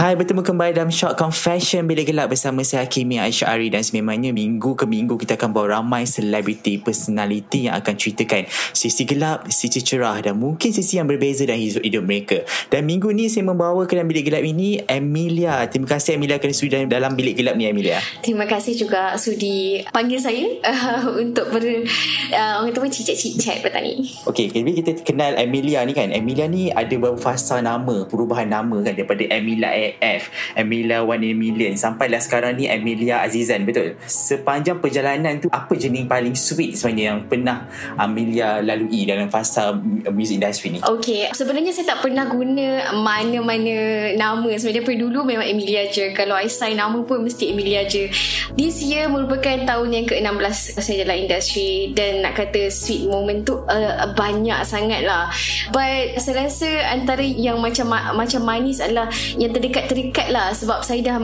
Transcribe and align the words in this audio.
Hai, 0.00 0.16
bertemu 0.16 0.40
kembali 0.40 0.72
dalam 0.72 0.88
Short 0.88 1.12
Confession 1.12 1.84
Bila 1.84 2.00
Gelap 2.00 2.32
bersama 2.32 2.64
saya 2.64 2.88
Hakimi 2.88 3.20
Aisyah 3.20 3.52
Ari 3.52 3.68
dan 3.68 3.84
sememangnya 3.84 4.32
minggu 4.32 4.72
ke 4.72 4.88
minggu 4.88 5.20
kita 5.20 5.36
akan 5.36 5.52
bawa 5.52 5.76
ramai 5.76 6.08
selebriti, 6.08 6.80
personality 6.80 7.68
yang 7.68 7.76
akan 7.76 8.00
ceritakan 8.00 8.48
sisi 8.72 9.04
gelap, 9.04 9.52
sisi 9.52 9.84
cerah 9.84 10.16
dan 10.24 10.40
mungkin 10.40 10.72
sisi 10.72 10.96
yang 10.96 11.04
berbeza 11.04 11.44
dalam 11.44 11.60
hidup, 11.60 11.84
hidup 11.84 12.02
mereka. 12.08 12.40
Dan 12.72 12.88
minggu 12.88 13.12
ni 13.12 13.28
saya 13.28 13.44
membawa 13.44 13.84
ke 13.84 13.92
dalam 13.92 14.08
Bilik 14.08 14.24
Gelap 14.24 14.40
ini 14.40 14.80
Emilia. 14.88 15.68
Terima 15.68 15.92
kasih 15.92 16.16
Emilia 16.16 16.40
kerana 16.40 16.56
sudi 16.56 16.80
dalam 16.88 17.12
Bilik 17.12 17.36
Gelap 17.36 17.60
ni 17.60 17.68
Emilia. 17.68 18.00
Terima 18.24 18.48
kasih 18.48 18.80
juga 18.80 19.20
sudi 19.20 19.84
panggil 19.92 20.16
saya 20.16 20.48
uh, 20.64 21.12
untuk 21.28 21.52
ber 21.52 21.84
uh, 22.32 22.64
orang 22.64 22.72
tu 22.72 22.80
pun 22.80 22.88
cicit-cicit 22.88 23.60
pada 23.60 23.84
ni. 23.84 24.08
Okey, 24.24 24.48
jadi 24.48 24.70
kita 24.80 25.04
kenal 25.04 25.36
Emilia 25.36 25.84
ni 25.84 25.92
kan. 25.92 26.08
Emilia 26.08 26.48
ni 26.48 26.72
ada 26.72 26.88
beberapa 26.88 27.20
fasa 27.20 27.60
nama, 27.60 28.08
perubahan 28.08 28.48
nama 28.48 28.80
kan 28.80 28.96
daripada 28.96 29.28
Emilia 29.28 29.89
AF 29.98 30.30
Emilia 30.54 31.02
One 31.02 31.24
in 31.24 31.34
a 31.34 31.38
Million. 31.40 31.72
Sampailah 31.74 32.20
sekarang 32.20 32.60
ni 32.60 32.68
Emilia 32.68 33.24
Azizan 33.24 33.64
Betul? 33.64 33.96
Sepanjang 34.04 34.78
perjalanan 34.78 35.40
tu 35.40 35.48
Apa 35.48 35.72
jenis 35.72 36.04
paling 36.04 36.36
sweet 36.36 36.76
sebenarnya 36.76 37.16
Yang 37.16 37.20
pernah 37.32 37.56
Amelia 37.96 38.60
lalui 38.60 39.08
Dalam 39.08 39.32
fasa 39.32 39.72
music 40.12 40.42
industry 40.42 40.68
ni? 40.76 40.78
Okay 40.84 41.32
Sebenarnya 41.32 41.72
saya 41.72 41.96
tak 41.96 42.04
pernah 42.04 42.28
guna 42.28 42.92
Mana-mana 43.00 43.76
Nama. 44.14 44.50
Sebenarnya 44.60 44.84
daripada 44.84 44.98
dulu 45.00 45.18
Memang 45.24 45.46
Emilia 45.48 45.88
je. 45.88 46.12
Kalau 46.12 46.36
I 46.36 46.50
sign 46.50 46.76
nama 46.76 46.98
pun 47.00 47.24
Mesti 47.24 47.56
Emilia 47.56 47.88
je. 47.88 48.12
This 48.52 48.84
year 48.84 49.08
merupakan 49.08 49.56
Tahun 49.64 49.88
yang 49.88 50.06
ke-16 50.08 50.82
Saya 50.82 51.08
dalam 51.08 51.16
industri 51.24 51.96
Dan 51.96 52.20
nak 52.20 52.36
kata 52.36 52.68
Sweet 52.68 53.08
moment 53.08 53.40
tu 53.46 53.56
uh, 53.64 54.12
Banyak 54.12 54.60
sangat 54.68 55.08
lah 55.08 55.32
But 55.72 56.20
Saya 56.20 56.44
rasa 56.44 56.68
Antara 56.92 57.24
yang 57.24 57.62
macam 57.62 57.88
Macam 57.92 58.44
manis 58.44 58.84
adalah 58.84 59.08
Yang 59.40 59.60
terdekat 59.60 59.79
terikat-terikat 59.88 60.28
lah. 60.34 60.52
Sebab 60.52 60.84
saya 60.84 61.00
dah 61.00 61.16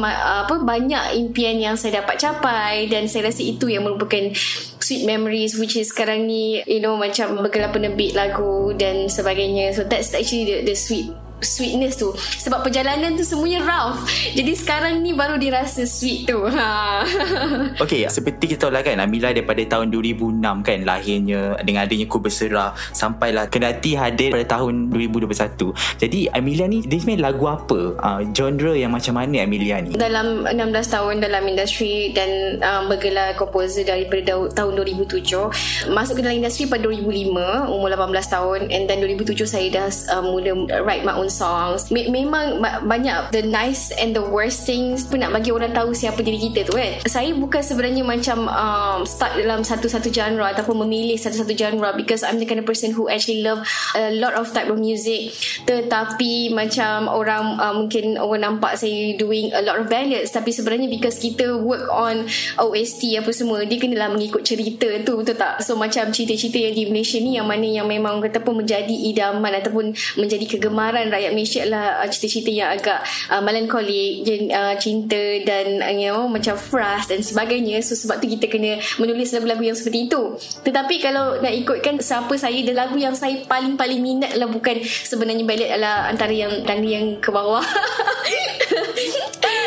apa 0.46 0.56
banyak 0.62 1.18
impian 1.18 1.58
yang 1.58 1.76
saya 1.76 2.00
dapat 2.00 2.16
capai. 2.16 2.88
Dan 2.88 3.10
saya 3.10 3.28
rasa 3.28 3.42
itu 3.42 3.68
yang 3.68 3.84
merupakan 3.84 4.32
sweet 4.80 5.02
memories 5.02 5.58
which 5.58 5.74
is 5.74 5.90
sekarang 5.90 6.30
ni 6.30 6.62
you 6.62 6.78
know 6.78 6.94
macam 6.94 7.34
bergelar 7.42 7.74
penerbit 7.74 8.14
lagu 8.14 8.72
dan 8.78 9.10
sebagainya. 9.10 9.74
So 9.74 9.84
that's 9.84 10.14
actually 10.14 10.46
the, 10.46 10.56
the 10.72 10.76
sweet 10.78 11.10
sweetness 11.40 12.00
tu. 12.00 12.10
Sebab 12.16 12.66
perjalanan 12.66 13.14
tu 13.14 13.22
semuanya 13.22 13.62
rough. 13.62 14.08
Jadi 14.34 14.52
sekarang 14.56 15.00
ni 15.00 15.12
baru 15.12 15.38
dirasa 15.38 15.84
sweet 15.86 16.26
tu. 16.26 16.42
Ha. 16.42 17.04
Okay 17.86 18.06
seperti 18.08 18.56
kita 18.56 18.66
tahu 18.66 18.72
lah 18.72 18.80
kan 18.80 18.96
Amila 19.02 19.28
daripada 19.28 19.60
tahun 19.60 19.92
2006 19.92 20.40
kan 20.64 20.78
lahirnya 20.88 21.60
dengan 21.60 21.84
adanya 21.84 22.06
ku 22.08 22.16
berserah 22.16 22.72
sampailah 22.96 23.50
kendati 23.52 23.92
hadir 23.92 24.32
pada 24.32 24.56
tahun 24.56 24.88
2021 24.88 25.76
jadi 26.00 26.32
Amelia 26.32 26.64
ni 26.64 26.80
dia 26.84 26.98
sebenarnya 27.00 27.24
lagu 27.28 27.44
apa? 27.44 27.80
Uh, 28.00 28.20
genre 28.32 28.72
yang 28.72 28.92
macam 28.92 29.20
mana 29.20 29.44
Amelia 29.44 29.84
ni? 29.84 29.92
Dalam 29.96 30.48
16 30.48 30.56
tahun 30.88 31.14
dalam 31.20 31.42
industri 31.44 32.16
dan 32.16 32.60
um, 32.64 32.82
bergelar 32.88 33.36
komposer 33.36 33.84
daripada 33.84 34.48
tahun 34.52 34.72
2007 34.80 35.92
masuk 35.92 36.20
ke 36.20 36.22
dalam 36.24 36.40
industri 36.40 36.64
pada 36.68 36.88
2005 36.88 37.68
umur 37.68 37.88
18 37.92 38.34
tahun. 38.34 38.60
And 38.72 38.84
then 38.88 39.04
2007 39.04 39.44
saya 39.44 39.66
dah 39.72 39.88
uh, 40.16 40.24
mula 40.24 40.66
write 40.84 41.04
my 41.04 41.14
own 41.16 41.25
own 41.26 41.30
songs. 41.30 41.90
Me- 41.90 42.06
Memang 42.06 42.62
banyak 42.62 43.34
The 43.34 43.42
nice 43.42 43.90
and 43.98 44.14
the 44.14 44.22
worst 44.22 44.62
things 44.62 45.02
Pun 45.02 45.26
nak 45.26 45.34
bagi 45.34 45.50
orang 45.50 45.74
tahu 45.74 45.90
Siapa 45.90 46.22
diri 46.22 46.38
kita 46.38 46.70
tu 46.70 46.78
kan? 46.78 47.02
Saya 47.10 47.34
bukan 47.34 47.58
sebenarnya 47.58 48.06
macam 48.06 48.46
um, 48.46 49.02
Start 49.02 49.42
dalam 49.42 49.66
satu-satu 49.66 50.14
genre 50.14 50.46
Ataupun 50.46 50.86
memilih 50.86 51.18
satu-satu 51.18 51.52
genre 51.58 51.90
Because 51.98 52.22
I'm 52.22 52.38
the 52.38 52.46
kind 52.46 52.62
of 52.62 52.66
person 52.68 52.94
Who 52.94 53.10
actually 53.10 53.42
love 53.42 53.66
A 53.98 54.14
lot 54.14 54.38
of 54.38 54.54
type 54.54 54.70
of 54.70 54.78
music. 54.78 55.34
Tetapi 55.66 56.54
Macam 56.54 57.10
orang 57.10 57.58
uh, 57.58 57.74
Mungkin 57.74 58.16
orang 58.22 58.46
nampak 58.46 58.78
Saya 58.78 59.18
doing 59.18 59.50
a 59.50 59.60
lot 59.66 59.82
of 59.82 59.90
ballads. 59.90 60.30
Tapi 60.30 60.54
sebenarnya 60.54 60.86
Because 60.86 61.18
kita 61.18 61.58
work 61.58 61.90
on 61.90 62.30
OST 62.62 63.18
apa 63.18 63.34
semua 63.34 63.66
Dia 63.66 63.82
kenalah 63.82 64.14
mengikut 64.14 64.46
cerita 64.46 64.86
tu 65.02 65.18
Betul 65.20 65.34
tak? 65.34 65.58
So 65.66 65.74
macam 65.74 66.14
cerita-cerita 66.14 66.70
yang 66.70 66.74
di 66.76 66.84
Malaysia 66.86 67.18
ni 67.18 67.34
Yang 67.34 67.48
mana 67.50 67.66
yang 67.66 67.86
memang 67.90 68.22
Kata 68.22 68.38
pun 68.40 68.62
menjadi 68.62 68.92
idaman 68.92 69.52
Ataupun 69.58 69.90
menjadi 70.16 70.46
kegemaran 70.46 71.10
rakyat 71.16 71.32
Malaysia 71.32 71.60
adalah 71.64 71.86
uh, 72.04 72.08
cerita-cerita 72.08 72.50
yang 72.52 72.70
agak 72.76 73.00
uh, 73.32 73.42
melankolik, 73.42 74.22
uh, 74.52 74.74
cinta 74.76 75.40
dan 75.42 75.80
uh, 75.80 75.92
you 75.92 76.12
know, 76.12 76.28
macam 76.28 76.54
fras 76.54 77.08
dan 77.08 77.24
sebagainya. 77.24 77.80
So 77.80 77.96
sebab 77.96 78.20
tu 78.20 78.28
kita 78.28 78.46
kena 78.52 78.78
menulis 79.00 79.32
lagu-lagu 79.32 79.64
yang 79.64 79.76
seperti 79.76 80.12
itu. 80.12 80.36
Tetapi 80.62 80.94
kalau 81.00 81.40
nak 81.40 81.52
ikutkan 81.56 81.98
siapa 81.98 82.36
saya, 82.36 82.60
dan 82.62 82.76
lagu 82.76 82.96
yang 83.00 83.16
saya 83.16 83.42
paling-paling 83.48 84.00
minat 84.00 84.36
adalah 84.36 84.52
bukan 84.52 84.80
sebenarnya 84.84 85.44
ballad 85.48 85.70
adalah 85.72 85.96
antara 86.12 86.32
yang 86.32 86.52
tangga 86.68 86.88
yang 86.88 87.06
ke 87.18 87.30
bawah. 87.32 87.64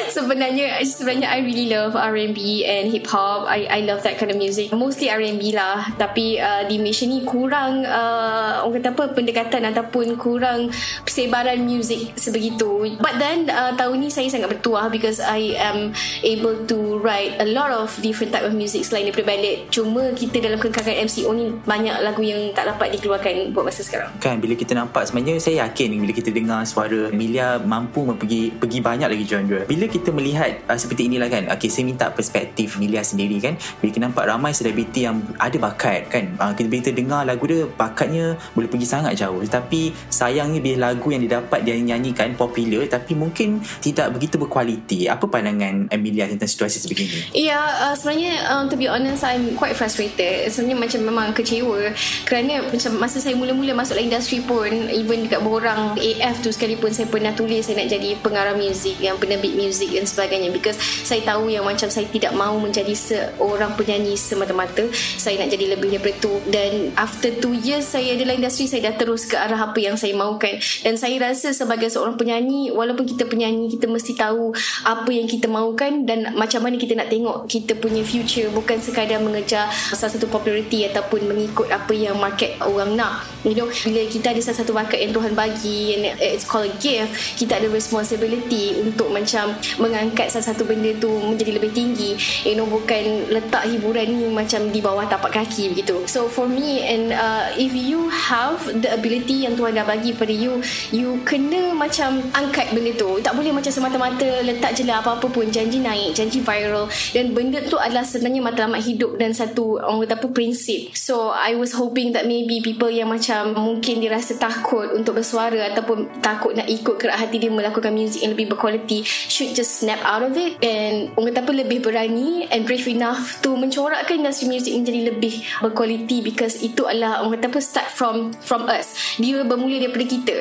sebenarnya 0.10 0.82
sebenarnya 0.84 1.28
I 1.30 1.40
really 1.46 1.70
love 1.70 1.94
R&B 1.96 2.66
and 2.66 2.90
hip 2.92 3.08
hop. 3.10 3.46
I 3.46 3.70
I 3.70 3.80
love 3.86 4.02
that 4.04 4.18
kind 4.18 4.34
of 4.34 4.38
music. 4.38 4.74
Mostly 4.74 5.10
R&B 5.10 5.54
lah. 5.54 5.94
Tapi 5.96 6.38
uh, 6.38 6.66
di 6.66 6.82
Malaysia 6.82 7.06
ni 7.06 7.26
kurang 7.26 7.86
uh, 7.86 8.66
orang 8.66 8.82
kata 8.82 8.90
apa 8.94 9.04
pendekatan 9.14 9.62
ataupun 9.74 10.18
kurang 10.18 10.74
sebaran 11.06 11.62
music 11.64 12.16
sebegitu. 12.16 12.98
But 13.02 13.20
then 13.20 13.50
uh, 13.52 13.76
tahun 13.76 14.06
ni 14.06 14.10
saya 14.10 14.30
sangat 14.32 14.50
bertuah 14.58 14.88
because 14.88 15.20
I 15.20 15.58
am 15.60 15.92
able 16.24 16.64
to 16.70 17.00
write 17.04 17.38
a 17.44 17.48
lot 17.50 17.70
of 17.74 17.92
different 18.00 18.32
type 18.32 18.46
of 18.46 18.56
music 18.56 18.88
selain 18.88 19.10
daripada 19.10 19.36
ballad. 19.36 19.58
Cuma 19.70 20.04
kita 20.16 20.40
dalam 20.40 20.58
kekakan 20.58 21.06
MCO 21.06 21.30
ni 21.36 21.52
banyak 21.52 21.96
lagu 22.02 22.24
yang 22.24 22.56
tak 22.56 22.72
dapat 22.72 22.96
dikeluarkan 22.96 23.52
buat 23.52 23.68
masa 23.68 23.84
sekarang. 23.84 24.10
Kan 24.24 24.40
bila 24.40 24.56
kita 24.56 24.74
nampak 24.74 25.12
sebenarnya 25.12 25.44
saya 25.44 25.68
yakin 25.68 26.00
bila 26.00 26.14
kita 26.16 26.32
dengar 26.32 26.64
suara 26.64 27.12
Emilia 27.12 27.60
mampu 27.60 28.08
pergi 28.16 28.56
pergi 28.56 28.80
banyak 28.80 29.08
lagi 29.12 29.26
genre. 29.28 29.60
Bila 29.68 29.86
kita 29.86 29.99
melihat 30.10 30.66
uh, 30.66 30.76
seperti 30.76 31.06
inilah 31.06 31.30
kan. 31.30 31.46
Okay, 31.54 31.70
saya 31.70 31.86
minta 31.86 32.10
perspektif 32.10 32.82
Emilia 32.82 33.06
sendiri 33.06 33.38
kan. 33.38 33.54
Bila 33.80 33.90
kita 33.94 34.04
nampak 34.10 34.26
ramai 34.26 34.52
selebriti 34.58 35.06
yang 35.06 35.22
ada 35.38 35.56
bakat 35.62 36.10
kan. 36.10 36.34
Uh, 36.42 36.52
kita 36.58 36.66
bila 36.66 36.80
kita 36.82 36.94
dengar 36.98 37.22
lagu 37.30 37.46
dia 37.46 37.70
bakatnya 37.70 38.34
boleh 38.58 38.66
pergi 38.66 38.88
sangat 38.90 39.14
jauh. 39.22 39.46
Tapi 39.46 39.94
sayangnya 40.10 40.58
bila 40.58 40.90
lagu 40.90 41.14
yang 41.14 41.22
didapat 41.22 41.62
dia 41.62 41.78
nyanyikan 41.78 42.34
popular 42.34 42.90
tapi 42.90 43.14
mungkin 43.14 43.62
tidak 43.86 44.18
begitu 44.18 44.42
berkualiti. 44.42 45.06
Apa 45.06 45.30
pandangan 45.30 45.94
Emilia 45.94 46.26
tentang 46.26 46.50
situasi 46.50 46.82
sebegini? 46.82 47.30
Ya, 47.38 47.54
yeah, 47.54 47.66
uh, 47.86 47.94
sebenarnya 47.94 48.34
um, 48.50 48.66
to 48.66 48.76
be 48.76 48.90
honest 48.90 49.22
I'm 49.22 49.54
quite 49.54 49.78
frustrated. 49.78 50.50
Sebenarnya 50.50 50.78
macam 50.82 51.00
memang 51.06 51.28
kecewa 51.38 51.94
kerana 52.26 52.66
macam 52.66 52.92
masa 52.98 53.22
saya 53.22 53.38
mula-mula 53.38 53.78
masuk 53.78 54.00
dalam 54.00 54.16
industri 54.16 54.40
pun 54.40 54.72
even 54.96 55.28
dekat 55.28 55.44
borang 55.44 56.00
AF 56.00 56.40
tu 56.40 56.56
sekalipun 56.56 56.96
saya 56.96 57.12
pernah 57.12 57.36
tulis 57.36 57.68
saya 57.68 57.84
nak 57.84 57.92
jadi 57.92 58.16
pengarah 58.24 58.56
muzik 58.56 58.96
yang 59.04 59.20
penerbit 59.20 59.60
muzik 59.60 59.89
dan 59.94 60.06
sebagainya. 60.06 60.50
Because 60.54 60.78
saya 61.06 61.22
tahu 61.26 61.50
yang 61.50 61.66
macam 61.66 61.90
saya 61.90 62.06
tidak 62.10 62.34
mahu 62.34 62.62
menjadi 62.62 62.94
seorang 62.94 63.74
penyanyi 63.76 64.16
semata-mata. 64.16 64.88
Saya 64.94 65.42
nak 65.42 65.50
jadi 65.54 65.76
lebih 65.78 65.98
daripada 65.98 66.16
tu. 66.22 66.34
Dan 66.50 66.94
after 66.96 67.30
2 67.32 67.66
years 67.66 67.86
saya 67.90 68.16
dalam 68.16 68.40
industri 68.40 68.70
saya 68.70 68.92
dah 68.92 68.96
terus 69.00 69.26
ke 69.26 69.36
arah 69.36 69.72
apa 69.72 69.80
yang 69.82 69.96
saya 69.98 70.14
mahukan 70.16 70.62
dan 70.86 70.94
saya 70.96 71.18
rasa 71.20 71.52
sebagai 71.52 71.90
seorang 71.90 72.16
penyanyi 72.16 72.72
walaupun 72.74 73.06
kita 73.06 73.26
penyanyi 73.26 73.72
kita 73.72 73.86
mesti 73.90 74.14
tahu 74.16 74.54
apa 74.86 75.10
yang 75.10 75.26
kita 75.26 75.50
mahukan 75.50 76.06
dan 76.06 76.34
macam 76.36 76.64
mana 76.64 76.76
kita 76.78 76.94
nak 76.96 77.10
tengok 77.12 77.46
kita 77.50 77.76
punya 77.78 78.02
future. 78.06 78.48
Bukan 78.54 78.80
sekadar 78.80 79.20
mengejar 79.22 79.70
salah 79.94 80.12
satu 80.12 80.28
populariti 80.30 80.86
ataupun 80.88 81.28
mengikut 81.28 81.68
apa 81.70 81.94
yang 81.94 82.18
market 82.18 82.58
orang 82.62 82.96
nak. 82.96 83.26
You 83.44 83.56
know 83.56 83.68
bila 83.70 84.06
kita 84.08 84.36
ada 84.36 84.42
salah 84.44 84.60
satu 84.64 84.72
bakat 84.76 85.00
yang 85.02 85.12
Tuhan 85.16 85.34
bagi 85.34 85.98
and 85.98 86.04
it's 86.20 86.46
called 86.46 86.68
a 86.68 86.74
gift 86.82 87.40
kita 87.40 87.58
ada 87.58 87.68
responsibility 87.72 88.76
untuk 88.80 89.10
macam 89.10 89.56
mengangkat 89.80 90.28
satu 90.30 90.68
benda 90.68 90.92
tu 91.00 91.10
menjadi 91.10 91.56
lebih 91.56 91.72
tinggi. 91.72 92.20
You 92.44 92.60
know 92.60 92.68
bukan 92.68 93.32
letak 93.32 93.66
hiburan 93.72 94.12
ni 94.12 94.28
macam 94.30 94.70
di 94.70 94.80
bawah 94.84 95.08
tapak 95.08 95.32
kaki 95.32 95.74
begitu. 95.74 96.04
So 96.06 96.28
for 96.28 96.46
me 96.46 96.84
and 96.84 97.16
uh, 97.16 97.50
if 97.56 97.72
you 97.72 98.12
have 98.12 98.60
the 98.84 98.92
ability 98.92 99.48
yang 99.48 99.56
Tuhan 99.56 99.80
dah 99.80 99.86
bagi 99.88 100.12
pada 100.12 100.32
you 100.32 100.60
you 100.92 101.22
kena 101.24 101.72
macam 101.74 102.20
angkat 102.36 102.76
benda 102.76 102.92
tu. 103.00 103.20
Tak 103.24 103.34
boleh 103.36 103.56
macam 103.56 103.72
semata-mata 103.72 104.28
letak 104.44 104.76
je 104.76 104.84
lah 104.84 105.00
apa-apa 105.00 105.28
pun. 105.32 105.48
Janji 105.48 105.80
naik 105.80 106.18
janji 106.18 106.44
viral. 106.44 106.92
Dan 107.16 107.32
benda 107.32 107.64
tu 107.64 107.80
adalah 107.80 108.04
sebenarnya 108.04 108.42
matlamat 108.44 108.82
hidup 108.84 109.16
dan 109.16 109.32
satu 109.32 109.80
orang 109.80 110.04
kata 110.04 110.16
apa 110.20 110.28
prinsip. 110.34 110.92
So 110.98 111.32
I 111.32 111.56
was 111.56 111.78
hoping 111.78 112.12
that 112.18 112.28
maybe 112.28 112.60
people 112.60 112.92
yang 112.92 113.14
macam 113.14 113.56
mungkin 113.56 114.02
dirasa 114.04 114.36
takut 114.36 114.92
untuk 114.92 115.22
bersuara 115.22 115.70
ataupun 115.72 116.20
takut 116.20 116.58
nak 116.58 116.66
ikut 116.66 116.98
kerak 116.98 117.18
hati 117.18 117.38
dia 117.38 117.52
melakukan 117.54 117.94
music 117.94 118.26
yang 118.26 118.34
lebih 118.34 118.52
berkualiti 118.52 119.06
should 119.06 119.54
just 119.54 119.69
snap 119.70 120.02
out 120.02 120.26
of 120.26 120.34
it. 120.34 120.58
And 120.66 121.14
orang 121.14 121.34
kata 121.34 121.40
apa 121.46 121.52
lebih 121.54 121.86
berani 121.86 122.50
and 122.50 122.66
brave 122.66 122.86
enough 122.90 123.38
to 123.46 123.54
mencorakkan 123.54 124.26
industri 124.26 124.50
music 124.50 124.74
menjadi 124.74 125.14
lebih 125.14 125.46
berkualiti 125.62 126.26
because 126.26 126.60
itu 126.66 126.90
adalah 126.90 127.22
orang 127.22 127.38
kata 127.38 127.48
apa 127.54 127.60
start 127.62 127.88
from 127.94 128.34
from 128.42 128.66
us. 128.66 129.18
Dia 129.22 129.46
bermula 129.46 129.78
daripada 129.78 130.06
kita. 130.10 130.38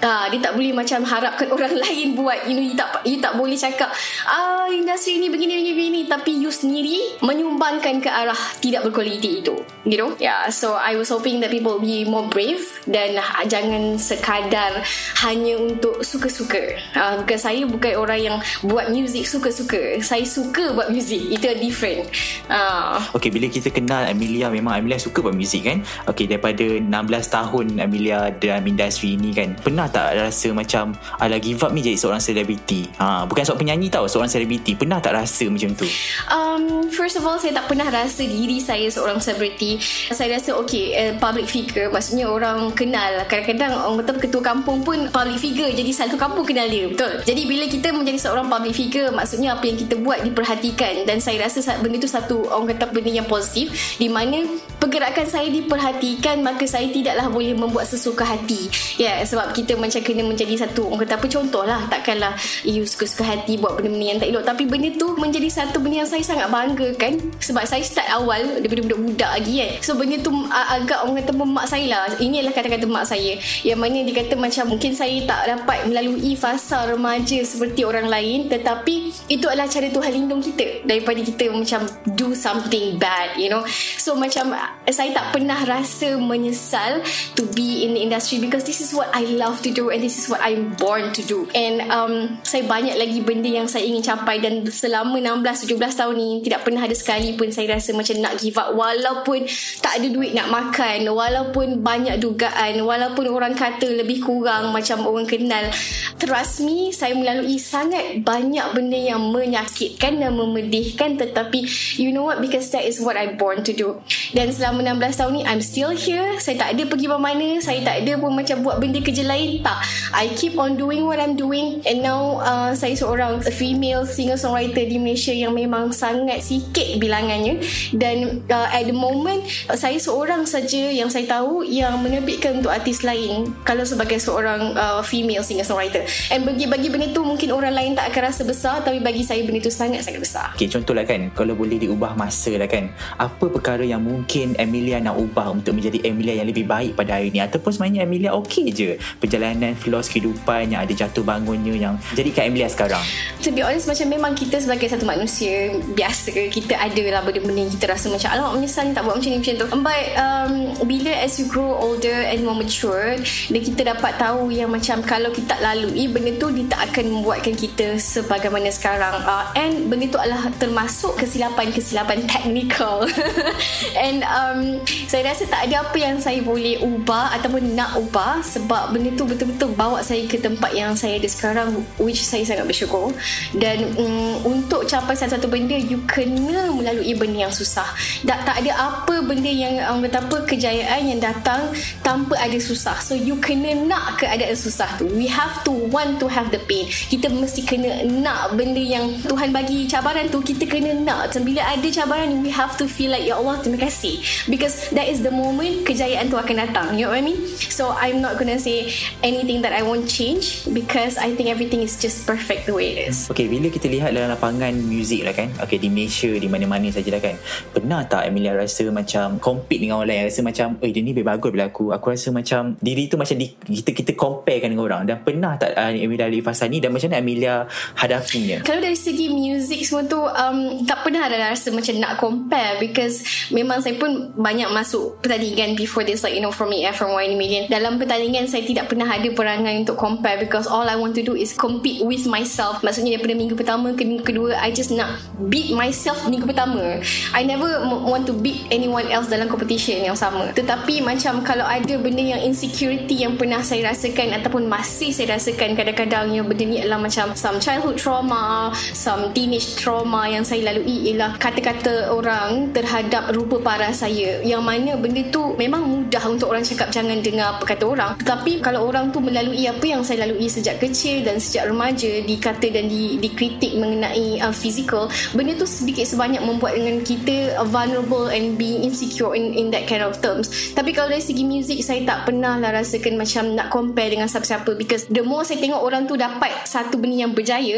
Uh, 0.00 0.24
dia 0.32 0.40
tak 0.40 0.56
boleh 0.56 0.72
macam 0.72 1.04
harapkan 1.04 1.48
orang 1.56 1.76
lain 1.76 2.16
buat. 2.16 2.48
You 2.48 2.54
know 2.56 2.64
you 2.64 2.76
tak, 2.76 3.04
you 3.04 3.20
tak 3.20 3.36
boleh 3.36 3.60
cakap 3.60 3.92
ah 4.24 4.64
industri 4.72 5.20
ni 5.20 5.28
begini 5.28 5.60
begini 5.60 5.72
begini. 5.76 6.00
Tapi 6.08 6.32
you 6.40 6.48
sendiri 6.48 7.20
menyumbangkan 7.20 8.00
ke 8.00 8.08
arah 8.08 8.38
tidak 8.64 8.88
berkualiti 8.88 9.44
itu. 9.44 9.54
You 9.84 9.96
know? 10.00 10.10
Yeah 10.16 10.48
so 10.48 10.76
I 10.76 10.96
was 10.96 11.08
hoping 11.08 11.40
that 11.40 11.50
people 11.50 11.80
be 11.80 12.04
more 12.04 12.28
brave 12.28 12.60
dan 12.84 13.16
uh, 13.16 13.44
jangan 13.48 13.96
sekadar 13.96 14.84
hanya 15.24 15.56
untuk 15.56 16.04
suka-suka. 16.04 16.76
Uh, 16.94 17.24
bukan 17.24 17.38
saya 17.38 17.62
bukan 17.64 17.92
orang 17.96 18.20
yang 18.20 18.36
buat 18.70 18.86
music 18.94 19.26
suka-suka. 19.26 19.98
Saya 19.98 20.22
suka 20.22 20.70
buat 20.70 20.94
music. 20.94 21.34
Itu 21.34 21.50
different. 21.58 22.06
Uh. 22.46 23.02
Okay 23.18 23.34
bila 23.34 23.50
kita 23.50 23.74
kenal 23.74 24.06
Amelia 24.06 24.46
memang 24.46 24.78
Amelia 24.78 25.02
suka 25.02 25.18
buat 25.18 25.34
music 25.34 25.66
kan? 25.66 25.82
Okay 26.06 26.30
daripada 26.30 26.62
16 26.62 26.86
tahun 27.26 27.66
Amelia 27.82 28.30
dalam 28.38 28.62
industri 28.62 29.18
ini 29.18 29.34
kan? 29.34 29.58
Pernah 29.58 29.90
tak 29.90 30.14
rasa 30.14 30.54
macam 30.54 30.94
ala 31.18 31.42
give 31.42 31.58
up 31.66 31.74
ni 31.74 31.82
jadi 31.82 31.98
seorang 31.98 32.22
selebriti? 32.22 32.86
Ha, 33.02 33.26
bukan 33.26 33.42
seorang 33.42 33.66
penyanyi 33.66 33.90
tau 33.90 34.06
seorang 34.06 34.30
selebriti. 34.30 34.78
Pernah 34.78 35.02
tak 35.02 35.18
rasa 35.18 35.50
macam 35.50 35.74
tu? 35.74 35.90
Um, 36.30 36.86
first 36.94 37.18
of 37.18 37.26
all 37.26 37.42
saya 37.42 37.58
tak 37.58 37.66
pernah 37.66 37.90
rasa 37.90 38.22
diri 38.22 38.62
saya 38.62 38.86
seorang 38.86 39.18
selebriti. 39.18 39.82
Saya 40.14 40.38
rasa 40.38 40.54
okay 40.54 40.94
uh, 40.94 41.12
public 41.18 41.50
figure. 41.50 41.90
Maksudnya 41.90 42.30
orang 42.30 42.70
kenal. 42.78 43.26
Kadang-kadang 43.26 43.74
orang 43.74 44.06
kata 44.06 44.22
ketua 44.22 44.42
kampung 44.46 44.86
pun 44.86 45.10
public 45.10 45.42
figure. 45.42 45.74
Jadi 45.74 45.90
satu 45.90 46.14
kampung 46.14 46.46
kenal 46.46 46.70
dia. 46.70 46.86
Betul? 46.86 47.26
Jadi 47.26 47.42
bila 47.50 47.64
kita 47.66 47.90
menjadi 47.90 48.18
seorang 48.20 48.46
public 48.46 48.59
figure 48.68 49.08
maksudnya 49.08 49.56
apa 49.56 49.64
yang 49.64 49.80
kita 49.80 49.96
buat 49.96 50.20
diperhatikan. 50.20 51.08
Dan 51.08 51.24
saya 51.24 51.48
rasa 51.48 51.64
benda 51.80 51.96
tu 51.96 52.10
satu 52.10 52.44
orang 52.52 52.76
kata 52.76 52.92
benda 52.92 53.08
yang 53.08 53.24
positif 53.24 53.96
di 53.96 54.12
mana 54.12 54.44
pergerakan 54.76 55.24
saya 55.24 55.48
diperhatikan 55.48 56.44
maka 56.44 56.68
saya 56.68 56.92
tidaklah 56.92 57.32
boleh 57.32 57.56
membuat 57.56 57.88
sesuka 57.88 58.28
hati. 58.28 58.68
Ya 59.00 59.16
yeah, 59.16 59.16
sebab 59.24 59.56
kita 59.56 59.80
macam 59.80 60.04
kena 60.04 60.28
menjadi 60.28 60.68
satu 60.68 60.92
orang 60.92 61.08
kata 61.08 61.16
apa 61.16 61.26
contoh 61.32 61.64
lah 61.64 61.80
takkanlah 61.88 62.36
you 62.68 62.84
suka-suka 62.84 63.24
hati 63.24 63.56
buat 63.56 63.80
benda-benda 63.80 64.04
yang 64.04 64.18
tak 64.20 64.28
elok. 64.28 64.44
Tapi 64.44 64.62
benda 64.68 64.92
tu 65.00 65.16
menjadi 65.16 65.48
satu 65.48 65.80
benda 65.80 66.04
yang 66.04 66.10
saya 66.10 66.20
sangat 66.20 66.52
banggakan 66.52 67.12
sebab 67.40 67.64
saya 67.64 67.80
start 67.80 68.08
awal 68.12 68.60
daripada 68.60 68.84
budak-budak 68.84 69.30
lagi 69.40 69.54
kan? 69.64 69.70
So 69.80 69.96
benda 69.96 70.20
tu 70.20 70.34
agak 70.50 70.98
orang 71.06 71.16
kata 71.24 71.32
mak 71.40 71.66
saya 71.70 71.86
lah. 71.88 72.02
Ini 72.18 72.44
adalah 72.44 72.54
kata-kata 72.58 72.84
mak 72.90 73.06
saya. 73.08 73.32
Yang 73.62 73.78
mana 73.78 73.98
dia 74.02 74.14
kata 74.20 74.34
macam 74.34 74.64
mungkin 74.74 74.92
saya 74.92 75.16
tak 75.24 75.40
dapat 75.46 75.78
melalui 75.86 76.34
fasa 76.34 76.90
remaja 76.90 77.38
seperti 77.46 77.86
orang 77.86 78.10
lain 78.10 78.49
tetapi 78.50 79.14
itu 79.30 79.46
adalah 79.46 79.70
cara 79.70 79.86
Tuhan 79.86 80.10
lindung 80.10 80.42
kita. 80.42 80.82
Daripada 80.82 81.22
kita 81.22 81.54
macam 81.54 81.86
do 82.18 82.34
something 82.34 82.98
bad 82.98 83.38
you 83.38 83.46
know. 83.46 83.62
So 83.96 84.18
macam 84.18 84.50
saya 84.90 85.10
tak 85.14 85.30
pernah 85.30 85.62
rasa 85.62 86.18
menyesal 86.18 87.06
to 87.38 87.46
be 87.54 87.86
in 87.86 87.94
the 87.94 88.02
industry 88.02 88.42
because 88.42 88.66
this 88.66 88.82
is 88.82 88.90
what 88.90 89.06
I 89.14 89.24
love 89.38 89.62
to 89.62 89.70
do 89.70 89.94
and 89.94 90.02
this 90.02 90.18
is 90.18 90.26
what 90.26 90.42
I'm 90.42 90.74
born 90.74 91.14
to 91.14 91.22
do. 91.22 91.46
And 91.54 91.86
um, 91.88 92.42
saya 92.42 92.66
banyak 92.66 92.98
lagi 92.98 93.22
benda 93.22 93.46
yang 93.46 93.70
saya 93.70 93.86
ingin 93.86 94.02
capai 94.02 94.42
dan 94.42 94.66
selama 94.66 95.22
16-17 95.22 95.78
tahun 95.78 96.14
ni 96.18 96.30
tidak 96.42 96.66
pernah 96.66 96.82
ada 96.82 96.96
sekali 96.96 97.38
pun 97.38 97.54
saya 97.54 97.78
rasa 97.78 97.94
macam 97.94 98.18
nak 98.18 98.34
give 98.42 98.58
up. 98.58 98.74
Walaupun 98.74 99.46
tak 99.78 100.02
ada 100.02 100.08
duit 100.10 100.34
nak 100.34 100.50
makan 100.50 101.06
walaupun 101.12 101.84
banyak 101.84 102.16
dugaan 102.16 102.80
walaupun 102.82 103.28
orang 103.28 103.54
kata 103.54 103.86
lebih 104.00 104.24
kurang 104.24 104.72
macam 104.72 105.04
orang 105.04 105.28
kenal 105.28 105.68
trust 106.16 106.64
me 106.64 106.90
saya 106.90 107.12
melalui 107.12 107.60
sangat 107.60 108.24
banyak 108.24 108.39
benda 108.48 108.98
yang 108.98 109.30
menyakitkan 109.30 110.20
dan 110.20 110.32
memedihkan 110.34 111.20
tetapi 111.20 111.66
you 112.00 112.14
know 112.14 112.24
what? 112.24 112.40
Because 112.40 112.70
that 112.72 112.86
is 112.86 113.02
what 113.02 113.18
I 113.18 113.34
born 113.36 113.62
to 113.66 113.72
do. 113.72 114.00
Dan 114.32 114.54
selama 114.54 114.86
16 114.86 115.20
tahun 115.20 115.32
ni 115.36 115.42
I'm 115.44 115.62
still 115.62 115.92
here. 115.92 116.38
Saya 116.40 116.56
tak 116.66 116.78
ada 116.78 116.82
pergi 116.86 117.06
mana-mana 117.10 117.60
saya 117.60 117.80
tak 117.84 118.06
ada 118.06 118.12
pun 118.16 118.32
macam 118.32 118.62
buat 118.64 118.76
benda 118.80 118.98
kerja 119.02 119.24
lain. 119.26 119.60
Tak. 119.64 119.78
I 120.14 120.32
keep 120.34 120.56
on 120.56 120.74
doing 120.78 121.06
what 121.06 121.18
I'm 121.18 121.34
doing. 121.34 121.82
And 121.84 122.04
now 122.04 122.40
uh, 122.40 122.72
saya 122.72 122.94
seorang 122.96 123.42
female 123.50 124.06
singer-songwriter 124.06 124.86
di 124.86 124.96
Malaysia 124.96 125.34
yang 125.34 125.54
memang 125.54 125.92
sangat 125.92 126.40
sikit 126.44 126.98
bilangannya. 126.98 127.60
Dan 127.94 128.46
uh, 128.48 128.68
at 128.70 128.86
the 128.86 128.96
moment 128.96 129.44
saya 129.74 129.98
seorang 129.98 130.46
saja 130.46 130.90
yang 130.90 131.10
saya 131.12 131.26
tahu 131.26 131.66
yang 131.66 132.00
menerbitkan 132.00 132.62
untuk 132.62 132.72
artis 132.72 133.02
lain. 133.02 133.52
Kalau 133.66 133.82
sebagai 133.82 134.18
seorang 134.18 134.74
uh, 134.74 135.02
female 135.04 135.44
singer-songwriter. 135.44 136.04
And 136.32 136.46
bagi-bagi 136.46 136.88
benda 136.90 137.08
tu 137.10 137.22
mungkin 137.26 137.50
orang 137.54 137.74
lain 137.74 137.92
tak 137.96 138.12
akan 138.14 138.19
rasa 138.20 138.44
besar 138.44 138.84
tapi 138.84 139.00
bagi 139.00 139.24
saya 139.24 139.40
benda 139.44 139.64
tu 139.64 139.72
sangat-sangat 139.72 140.20
besar. 140.20 140.48
Okay, 140.56 140.68
contohlah 140.68 141.08
kan 141.08 141.32
kalau 141.32 141.56
boleh 141.56 141.80
diubah 141.80 142.12
masa 142.14 142.52
lah 142.60 142.68
kan 142.68 142.92
apa 143.16 143.48
perkara 143.48 143.82
yang 143.84 144.04
mungkin 144.04 144.52
Emilia 144.60 145.00
nak 145.00 145.16
ubah 145.16 145.52
untuk 145.52 145.76
menjadi 145.76 146.04
Emilia 146.04 146.40
yang 146.40 146.48
lebih 146.48 146.68
baik 146.68 146.96
pada 146.98 147.16
hari 147.16 147.32
ni? 147.32 147.40
Ataupun 147.40 147.72
sebenarnya 147.72 148.04
Emilia 148.04 148.30
okey 148.36 148.66
je? 148.72 148.90
Perjalanan 149.16 149.72
flow 149.76 150.00
kehidupan 150.00 150.74
yang 150.74 150.80
ada 150.82 150.92
jatuh 150.92 151.22
bangunnya 151.22 151.76
yang 151.76 151.94
jadikan 152.16 152.50
Emilia 152.50 152.66
sekarang? 152.66 153.02
To 153.44 153.52
be 153.52 153.60
honest 153.62 153.86
macam 153.86 154.06
memang 154.10 154.32
kita 154.34 154.60
sebagai 154.60 154.88
satu 154.90 155.04
manusia 155.04 155.76
biasa 155.94 156.50
kita 156.50 156.76
ada 156.76 157.04
lah 157.12 157.20
benda-benda 157.24 157.68
yang 157.68 157.72
kita 157.72 157.86
rasa 157.92 158.10
macam 158.10 158.28
alamak 158.32 158.52
menyesal 158.60 158.82
ni 158.88 158.92
tak 158.96 159.02
buat 159.06 159.14
macam 159.16 159.30
ni 159.30 159.38
macam 159.38 159.54
tu. 159.56 159.66
But 159.80 160.04
um, 160.16 160.52
bila 160.84 161.12
as 161.20 161.38
you 161.38 161.46
grow 161.46 161.76
older 161.78 162.18
and 162.26 162.42
more 162.42 162.56
mature 162.56 163.16
dan 163.22 163.60
kita 163.60 163.80
dapat 163.96 164.12
tahu 164.18 164.50
yang 164.50 164.68
macam 164.72 165.00
kalau 165.04 165.30
kita 165.30 165.56
lalui 165.60 166.10
benda 166.10 166.32
tu 166.36 166.48
dia 166.52 166.66
tak 166.66 166.80
akan 166.92 167.04
membuatkan 167.20 167.54
kita 167.54 167.96
sebagaimana 168.10 168.66
sekarang. 168.74 169.22
Uh, 169.22 169.46
and 169.54 169.86
benda 169.86 170.10
tu 170.10 170.18
adalah 170.18 170.50
termasuk 170.58 171.14
kesilapan-kesilapan 171.22 172.26
technical 172.26 173.06
and 174.04 174.26
um, 174.26 174.82
saya 175.06 175.30
rasa 175.30 175.46
tak 175.46 175.70
ada 175.70 175.86
apa 175.86 175.96
yang 175.96 176.18
saya 176.18 176.42
boleh 176.42 176.82
ubah 176.82 177.38
ataupun 177.38 177.78
nak 177.78 177.94
ubah 177.94 178.42
sebab 178.42 178.90
benda 178.90 179.14
tu 179.14 179.22
betul-betul 179.22 179.70
bawa 179.78 180.02
saya 180.02 180.26
ke 180.26 180.42
tempat 180.42 180.74
yang 180.74 180.98
saya 180.98 181.22
ada 181.22 181.28
sekarang 181.30 181.86
which 182.02 182.26
saya 182.26 182.42
sangat 182.42 182.66
bersyukur. 182.66 183.14
Dan 183.54 183.94
um, 183.94 184.42
untuk 184.58 184.90
capai 184.90 185.14
satu-satu 185.14 185.46
benda 185.46 185.78
you 185.78 186.02
kena 186.10 186.74
melalui 186.74 187.14
benda 187.14 187.46
yang 187.46 187.54
susah. 187.54 187.86
Tak, 188.26 188.42
tak 188.42 188.56
ada 188.66 188.72
apa 188.74 189.22
benda 189.22 189.48
yang 189.48 189.78
um, 189.86 190.02
betapa 190.02 190.42
kejayaan 190.48 191.06
yang 191.06 191.20
datang 191.22 191.70
tanpa 192.02 192.34
ada 192.40 192.58
susah. 192.58 192.98
So 192.98 193.14
you 193.14 193.38
kena 193.38 193.76
nak 193.86 194.18
keadaan 194.18 194.56
susah 194.56 194.98
tu. 194.98 195.06
We 195.14 195.30
have 195.30 195.62
to 195.68 195.72
want 195.72 196.18
to 196.24 196.26
have 196.26 196.50
the 196.50 196.58
pain. 196.66 196.88
Kita 196.88 197.30
mesti 197.30 197.62
kena 197.62 197.99
nak 198.06 198.56
benda 198.56 198.80
yang 198.80 199.12
Tuhan 199.24 199.52
bagi 199.52 199.84
cabaran 199.90 200.28
tu 200.32 200.40
kita 200.40 200.64
kena 200.64 200.96
nak. 200.96 201.34
Dan 201.34 201.44
bila 201.44 201.64
ada 201.66 201.88
cabaran 201.88 202.40
we 202.40 202.50
have 202.52 202.74
to 202.78 202.88
feel 202.88 203.12
like 203.12 203.24
ya 203.24 203.36
Allah 203.36 203.60
terima 203.60 203.82
kasih. 203.82 204.20
Because 204.48 204.88
that 204.96 205.08
is 205.08 205.20
the 205.20 205.32
moment 205.32 205.84
kejayaan 205.84 206.32
tu 206.32 206.38
akan 206.40 206.56
datang. 206.68 206.96
You 206.96 207.08
know 207.08 207.12
what 207.12 207.20
I 207.20 207.26
mean? 207.26 207.40
So 207.70 207.92
I'm 207.92 208.24
not 208.24 208.40
gonna 208.40 208.60
say 208.60 208.92
anything 209.20 209.60
that 209.62 209.76
I 209.76 209.84
won't 209.84 210.08
change 210.08 210.64
because 210.70 211.20
I 211.20 211.32
think 211.34 211.52
everything 211.52 211.84
is 211.84 211.98
just 212.00 212.24
perfect 212.24 212.70
the 212.70 212.74
way 212.76 212.96
it 212.96 213.12
is. 213.12 213.28
Okay 213.28 213.50
bila 213.50 213.68
kita 213.68 213.90
lihat 213.90 214.16
dalam 214.16 214.32
lapangan 214.32 214.72
muzik 214.76 215.26
lah 215.26 215.34
kan 215.36 215.50
okay 215.60 215.76
di 215.76 215.92
Malaysia 215.92 216.30
di 216.30 216.48
mana-mana 216.48 216.88
saja 216.92 217.10
lah 217.12 217.22
kan 217.22 217.36
pernah 217.72 218.04
tak 218.04 218.28
Emilia 218.28 218.54
rasa 218.54 218.86
macam 218.92 219.40
compete 219.40 219.80
dengan 219.80 220.02
orang 220.02 220.10
lain? 220.10 220.22
Rasa 220.28 220.40
macam 220.44 220.66
eh 220.82 220.90
dia 220.90 221.00
ni 221.00 221.10
lebih 221.16 221.26
bagus 221.26 221.50
daripada 221.50 221.72
aku. 221.72 221.84
Aku 221.94 222.06
rasa 222.12 222.28
macam 222.30 222.76
diri 222.78 223.08
tu 223.08 223.16
macam 223.16 223.36
di, 223.38 223.46
kita 223.54 223.90
kita 223.94 224.12
comparekan 224.14 224.70
dengan 224.70 224.84
orang. 224.86 225.02
Dan 225.08 225.16
pernah 225.24 225.56
tak 225.56 225.74
uh, 225.74 225.90
Emilia 225.90 226.28
dari 226.28 226.44
fasa 226.44 226.68
ni 226.68 226.78
dan 226.78 226.92
macam 226.92 227.08
mana 227.10 227.18
Emilia 227.18 227.54
hadapinya. 227.96 228.62
Kalau 228.62 228.80
dari 228.82 228.98
segi 228.98 229.30
muzik 229.30 229.82
semua 229.86 230.06
tu 230.06 230.20
um, 230.20 230.84
tak 230.86 231.02
pernah 231.06 231.26
ada 231.26 231.50
rasa 231.50 231.72
macam 231.74 231.94
nak 231.98 232.12
compare 232.20 232.78
because 232.78 233.22
memang 233.50 233.82
saya 233.82 233.96
pun 233.98 234.32
banyak 234.36 234.70
masuk 234.70 235.18
pertandingan 235.20 235.74
before 235.74 236.06
this 236.06 236.22
like 236.22 236.36
you 236.36 236.42
know 236.42 236.54
from 236.54 236.70
EF 236.70 236.96
from 236.96 237.14
Wine 237.14 237.34
Million. 237.34 237.66
Dalam 237.66 237.98
pertandingan 237.98 238.46
saya 238.46 238.62
tidak 238.64 238.90
pernah 238.90 239.08
ada 239.08 239.26
perangai 239.30 239.82
untuk 239.82 239.98
compare 239.98 240.38
because 240.40 240.68
all 240.70 240.86
I 240.86 240.96
want 240.96 241.16
to 241.18 241.24
do 241.24 241.34
is 241.34 241.54
compete 241.56 242.02
with 242.04 242.24
myself. 242.26 242.80
Maksudnya 242.84 243.18
daripada 243.18 243.34
minggu 243.36 243.54
pertama 243.56 243.92
ke 243.94 244.02
minggu 244.06 244.24
kedua 244.24 244.58
I 244.58 244.70
just 244.74 244.94
nak 244.94 245.20
beat 245.50 245.72
myself 245.74 246.24
minggu 246.26 246.46
pertama. 246.46 247.00
I 247.34 247.42
never 247.46 247.84
want 247.86 248.26
to 248.30 248.34
beat 248.36 248.68
anyone 248.72 249.08
else 249.08 249.28
dalam 249.28 249.50
competition 249.50 250.02
yang 250.02 250.16
sama. 250.16 250.52
Tetapi 250.54 251.02
macam 251.04 251.42
kalau 251.44 251.64
ada 251.66 251.94
benda 252.00 252.22
yang 252.22 252.42
insecurity 252.42 253.22
yang 253.22 253.36
pernah 253.36 253.60
saya 253.60 253.92
rasakan 253.92 254.36
ataupun 254.40 254.66
masih 254.66 255.12
saya 255.14 255.36
rasakan 255.36 255.76
kadang-kadang 255.76 256.32
yang 256.32 256.46
benda 256.46 256.64
ni 256.66 256.76
adalah 256.80 257.00
macam 257.00 257.32
some 257.34 257.58
childhood 257.80 257.96
trauma 257.96 258.68
some 258.92 259.32
teenage 259.32 259.72
trauma 259.80 260.28
yang 260.28 260.44
saya 260.44 260.68
lalui 260.68 261.08
ialah 261.08 261.40
kata-kata 261.40 262.12
orang 262.12 262.68
terhadap 262.76 263.32
rupa 263.32 263.56
parah 263.64 263.88
saya. 263.88 264.44
Yang 264.44 264.60
mana 264.60 264.90
benda 265.00 265.24
tu 265.32 265.56
memang 265.56 265.80
mudah 265.80 266.20
untuk 266.28 266.52
orang 266.52 266.60
cakap 266.60 266.92
jangan 266.92 267.24
dengar 267.24 267.56
apa 267.56 267.64
kata 267.64 267.84
orang. 267.88 268.10
Tetapi 268.20 268.60
kalau 268.60 268.84
orang 268.84 269.08
tu 269.08 269.24
melalui 269.24 269.64
apa 269.64 269.80
yang 269.88 270.04
saya 270.04 270.28
lalui 270.28 270.52
sejak 270.52 270.76
kecil 270.76 271.24
dan 271.24 271.40
sejak 271.40 271.72
remaja 271.72 272.20
dikata 272.20 272.68
dan 272.68 272.84
di, 272.92 273.16
dikritik 273.16 273.80
mengenai 273.80 274.44
uh, 274.44 274.52
physical 274.52 275.08
benda 275.32 275.56
tu 275.56 275.64
sedikit 275.64 276.04
sebanyak 276.04 276.44
membuat 276.44 276.76
dengan 276.76 277.00
kita 277.00 277.64
vulnerable 277.64 278.28
and 278.28 278.60
being 278.60 278.84
insecure 278.84 279.32
in, 279.32 279.56
in 279.56 279.72
that 279.72 279.88
kind 279.88 280.04
of 280.04 280.20
terms. 280.20 280.52
Tapi 280.76 280.92
kalau 280.92 281.08
dari 281.08 281.24
segi 281.24 281.48
music 281.48 281.80
saya 281.80 282.04
tak 282.04 282.28
pernah 282.28 282.60
lah 282.60 282.76
rasakan 282.76 283.16
macam 283.16 283.56
nak 283.56 283.72
compare 283.72 284.12
dengan 284.12 284.28
siapa-siapa. 284.28 284.76
Because 284.76 285.08
the 285.08 285.24
more 285.24 285.48
saya 285.48 285.56
tengok 285.56 285.80
orang 285.80 286.04
tu 286.04 286.20
dapat 286.20 286.52
satu 286.68 287.00
benda 287.00 287.24
yang 287.24 287.32
berjaya 287.32 287.69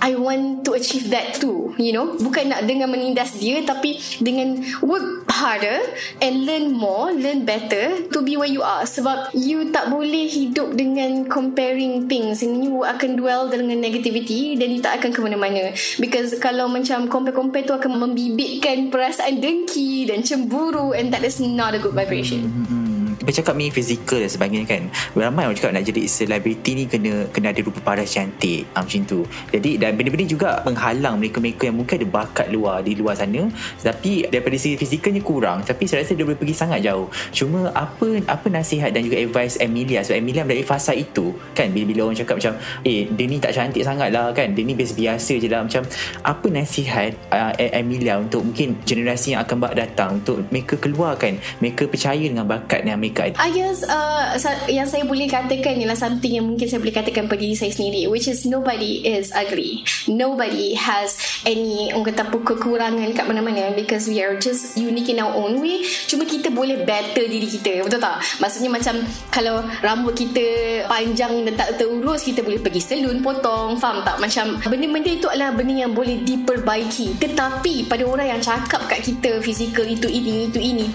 I 0.00 0.16
want 0.16 0.64
to 0.68 0.76
achieve 0.76 1.10
that 1.14 1.38
too 1.38 1.74
you 1.80 1.92
know. 1.96 2.16
Bukan 2.20 2.52
nak 2.52 2.68
dengan 2.68 2.92
menindas 2.92 3.36
dia 3.40 3.62
tapi 3.64 3.96
dengan 4.20 4.60
work 4.84 5.28
harder 5.30 5.80
and 6.20 6.44
learn 6.44 6.76
more 6.76 7.08
learn 7.14 7.48
better 7.48 8.04
to 8.12 8.20
be 8.20 8.36
where 8.36 8.50
you 8.50 8.60
are. 8.60 8.84
Sebab 8.84 9.32
you 9.32 9.72
tak 9.72 9.88
boleh 9.88 10.28
hidup 10.28 10.76
dengan 10.76 11.26
comparing 11.26 12.06
things. 12.06 12.44
And 12.44 12.60
you 12.60 12.84
akan 12.84 13.16
dwell 13.16 13.48
dengan 13.48 13.80
negativity 13.80 14.60
dan 14.60 14.68
you 14.72 14.80
tak 14.84 15.00
akan 15.00 15.10
ke 15.16 15.20
mana-mana. 15.24 15.72
Because 15.96 16.36
kalau 16.38 16.68
macam 16.68 17.08
compare-compare 17.08 17.64
tu 17.64 17.74
akan 17.76 18.00
membibitkan 18.00 18.92
perasaan 18.92 19.40
dengki 19.40 20.08
dan 20.08 20.20
cemburu 20.24 20.92
and 20.92 21.10
that 21.10 21.24
is 21.24 21.40
not 21.40 21.72
a 21.72 21.80
good 21.80 21.96
vibration. 21.96 22.44
Mm-hmm 22.50 22.89
bercakap 23.20 23.54
ni 23.56 23.68
fizikal 23.68 24.18
dan 24.20 24.30
sebagainya 24.30 24.66
kan. 24.66 24.82
Ramai 25.12 25.44
orang 25.48 25.56
cakap 25.56 25.72
nak 25.76 25.84
jadi 25.84 26.02
selebriti 26.08 26.72
ni 26.76 26.84
kena 26.88 27.28
kena 27.28 27.52
ada 27.52 27.60
rupa 27.60 27.80
paras 27.84 28.08
cantik. 28.08 28.64
Um, 28.72 28.84
macam 28.84 29.02
tu. 29.06 29.20
Jadi 29.52 29.76
dan 29.76 29.94
benda-benda 29.94 30.26
juga 30.26 30.48
menghalang 30.64 31.20
mereka-mereka 31.20 31.68
yang 31.68 31.76
mungkin 31.76 31.94
ada 32.00 32.08
bakat 32.08 32.46
luar 32.48 32.80
di 32.80 32.96
luar 32.96 33.14
sana. 33.16 33.46
Tapi 33.80 34.28
daripada 34.28 34.56
segi 34.56 34.76
fizikalnya 34.80 35.20
kurang. 35.20 35.62
Tapi 35.62 35.84
saya 35.84 36.02
rasa 36.02 36.16
dia 36.16 36.24
boleh 36.24 36.38
pergi 36.40 36.54
sangat 36.56 36.80
jauh. 36.80 37.06
Cuma 37.30 37.68
apa 37.76 38.24
apa 38.24 38.46
nasihat 38.48 38.90
dan 38.90 39.04
juga 39.04 39.20
advice 39.20 39.60
Emilia? 39.60 40.00
Sebab 40.00 40.16
Emilia 40.16 40.42
dari 40.48 40.64
fasa 40.64 40.96
itu 40.96 41.36
kan? 41.52 41.70
Bila-bila 41.70 42.08
orang 42.08 42.18
cakap 42.18 42.40
macam 42.40 42.54
eh 42.88 43.04
dia 43.06 43.24
ni 43.28 43.36
tak 43.36 43.52
cantik 43.52 43.84
sangat 43.84 44.08
lah 44.10 44.32
kan? 44.32 44.56
Dia 44.56 44.64
ni 44.64 44.72
biasa-biasa 44.72 45.32
je 45.36 45.48
lah. 45.50 45.60
Macam 45.66 45.84
apa 46.24 46.46
nasihat 46.48 47.12
uh, 47.28 47.52
Emilia 47.58 48.16
untuk 48.16 48.42
mungkin 48.48 48.80
generasi 48.82 49.36
yang 49.36 49.44
akan 49.44 49.76
datang 49.76 50.24
untuk 50.24 50.40
mereka 50.48 50.80
keluarkan 50.80 51.36
mereka 51.60 51.84
percaya 51.86 52.22
dengan 52.22 52.48
bakat 52.48 52.82
yang 52.86 52.96
mereka 52.96 53.09
I 53.36 53.50
guess 53.50 53.82
uh, 53.86 54.34
yang 54.70 54.86
saya 54.86 55.04
boleh 55.04 55.26
katakan 55.26 55.78
ialah 55.78 55.98
something 55.98 56.30
yang 56.30 56.46
mungkin 56.46 56.66
saya 56.66 56.78
boleh 56.78 56.94
katakan 56.94 57.26
pada 57.26 57.40
diri 57.40 57.56
saya 57.56 57.72
sendiri 57.72 58.06
which 58.10 58.30
is 58.30 58.46
nobody 58.46 59.02
is 59.02 59.34
ugly. 59.34 59.82
Nobody 60.06 60.74
has 60.78 61.18
any 61.44 61.90
orang 61.92 62.14
kata 62.14 62.30
kekurangan 62.30 63.08
kat 63.14 63.24
mana-mana 63.26 63.72
because 63.74 64.06
we 64.06 64.22
are 64.22 64.36
just 64.38 64.78
unique 64.78 65.10
in 65.10 65.18
our 65.18 65.32
own 65.32 65.60
way. 65.60 65.82
Cuma 66.06 66.26
kita 66.26 66.52
boleh 66.52 66.82
better 66.86 67.26
diri 67.26 67.48
kita 67.48 67.84
betul 67.84 68.00
tak? 68.00 68.22
Maksudnya 68.38 68.70
macam 68.72 68.94
kalau 69.32 69.64
rambut 69.80 70.14
kita 70.16 70.46
panjang 70.86 71.46
dan 71.48 71.54
tak 71.56 71.80
terurus 71.80 72.24
kita 72.26 72.44
boleh 72.44 72.60
pergi 72.60 72.82
salon 72.82 73.22
potong 73.22 73.76
faham 73.78 74.02
tak? 74.02 74.18
Macam 74.18 74.58
benda-benda 74.66 75.10
itu 75.10 75.26
adalah 75.30 75.54
benda 75.54 75.74
yang 75.86 75.92
boleh 75.92 76.22
diperbaiki. 76.22 77.20
Tetapi 77.20 77.88
pada 77.88 78.04
orang 78.06 78.36
yang 78.36 78.40
cakap 78.42 78.84
kat 78.86 79.00
kita 79.04 79.40
fizikal 79.40 79.86
itu 79.86 80.06
ini 80.10 80.50
itu 80.50 80.60
ini 80.60 80.86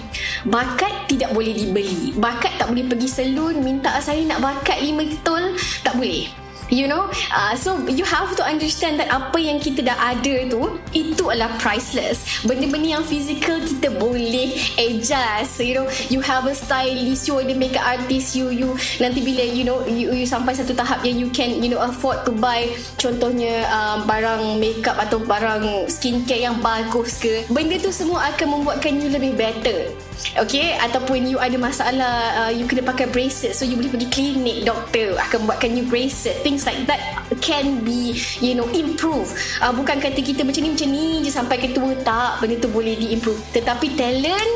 bakat 0.46 1.08
tidak 1.10 1.32
boleh 1.32 1.54
dibeli 1.54 2.05
bakat 2.14 2.54
tak 2.60 2.70
boleh 2.70 2.86
pergi 2.86 3.08
salon 3.10 3.58
minta 3.58 3.98
saya 3.98 4.22
nak 4.22 4.38
bakat 4.38 4.78
lima 4.78 5.02
betul 5.02 5.56
tak 5.82 5.98
boleh. 5.98 6.46
You 6.70 6.90
know? 6.90 7.06
Uh, 7.30 7.54
So 7.54 7.78
you 7.86 8.02
have 8.04 8.34
to 8.36 8.42
understand 8.42 8.98
That 8.98 9.10
apa 9.10 9.38
yang 9.38 9.62
kita 9.62 9.86
dah 9.86 9.94
ada 10.14 10.50
tu 10.50 10.78
Itu 10.90 11.30
adalah 11.30 11.54
priceless. 11.62 12.42
Benda-benda 12.42 12.98
yang 12.98 13.04
physical 13.06 13.62
Kita 13.62 13.94
boleh 13.94 14.54
adjust 14.74 15.62
You 15.62 15.82
know? 15.82 15.86
You 16.10 16.20
have 16.26 16.46
a 16.50 16.54
stylist 16.54 17.30
You 17.30 17.38
ada 17.38 17.54
makeup 17.54 17.86
artist 17.86 18.34
You 18.34 18.50
you 18.50 18.74
Nanti 18.98 19.22
bila 19.22 19.46
you 19.46 19.62
know 19.62 19.86
You, 19.86 20.10
you 20.10 20.26
sampai 20.26 20.58
satu 20.58 20.74
tahap 20.74 21.06
Yang 21.06 21.16
you 21.22 21.28
can 21.30 21.50
You 21.62 21.70
know 21.70 21.82
afford 21.82 22.26
to 22.26 22.34
buy 22.34 22.66
Contohnya 22.98 23.66
uh, 23.70 23.96
Barang 24.02 24.58
makeup 24.58 24.98
Atau 24.98 25.22
barang 25.22 25.86
skincare 25.86 26.50
Yang 26.50 26.56
bagus 26.62 27.10
ke 27.22 27.46
Benda 27.46 27.78
tu 27.78 27.94
semua 27.94 28.34
Akan 28.34 28.50
membuatkan 28.50 28.98
you 28.98 29.06
lebih 29.10 29.38
better 29.38 30.05
Okay 30.36 30.76
Ataupun 30.80 31.28
you 31.28 31.36
ada 31.36 31.56
masalah 31.60 32.46
uh, 32.46 32.50
You 32.52 32.64
kena 32.64 32.84
pakai 32.84 33.08
bracelet 33.08 33.52
So 33.52 33.68
you 33.68 33.76
boleh 33.76 33.92
pergi 33.92 34.08
klinik 34.08 34.64
Doktor 34.64 35.20
Akan 35.20 35.44
buatkan 35.44 35.76
you 35.76 35.84
bracelet. 35.84 36.40
Things 36.40 36.64
like 36.64 36.88
that 36.88 37.00
Can 37.44 37.84
be 37.84 38.16
You 38.40 38.56
know 38.56 38.68
Improve. 38.72 39.28
Uh, 39.60 39.72
Bukan 39.76 40.00
kata 40.00 40.20
kita 40.20 40.42
macam 40.42 40.64
ni 40.64 40.70
Macam 40.72 40.88
ni 40.88 41.06
je 41.20 41.30
Sampai 41.32 41.60
ke 41.60 41.72
tua 41.76 41.92
Tak. 42.00 42.40
Benda 42.40 42.56
tu 42.56 42.68
boleh 42.72 42.96
di 42.96 43.12
improve 43.12 43.38
Tetapi 43.52 43.96
talent 43.96 44.52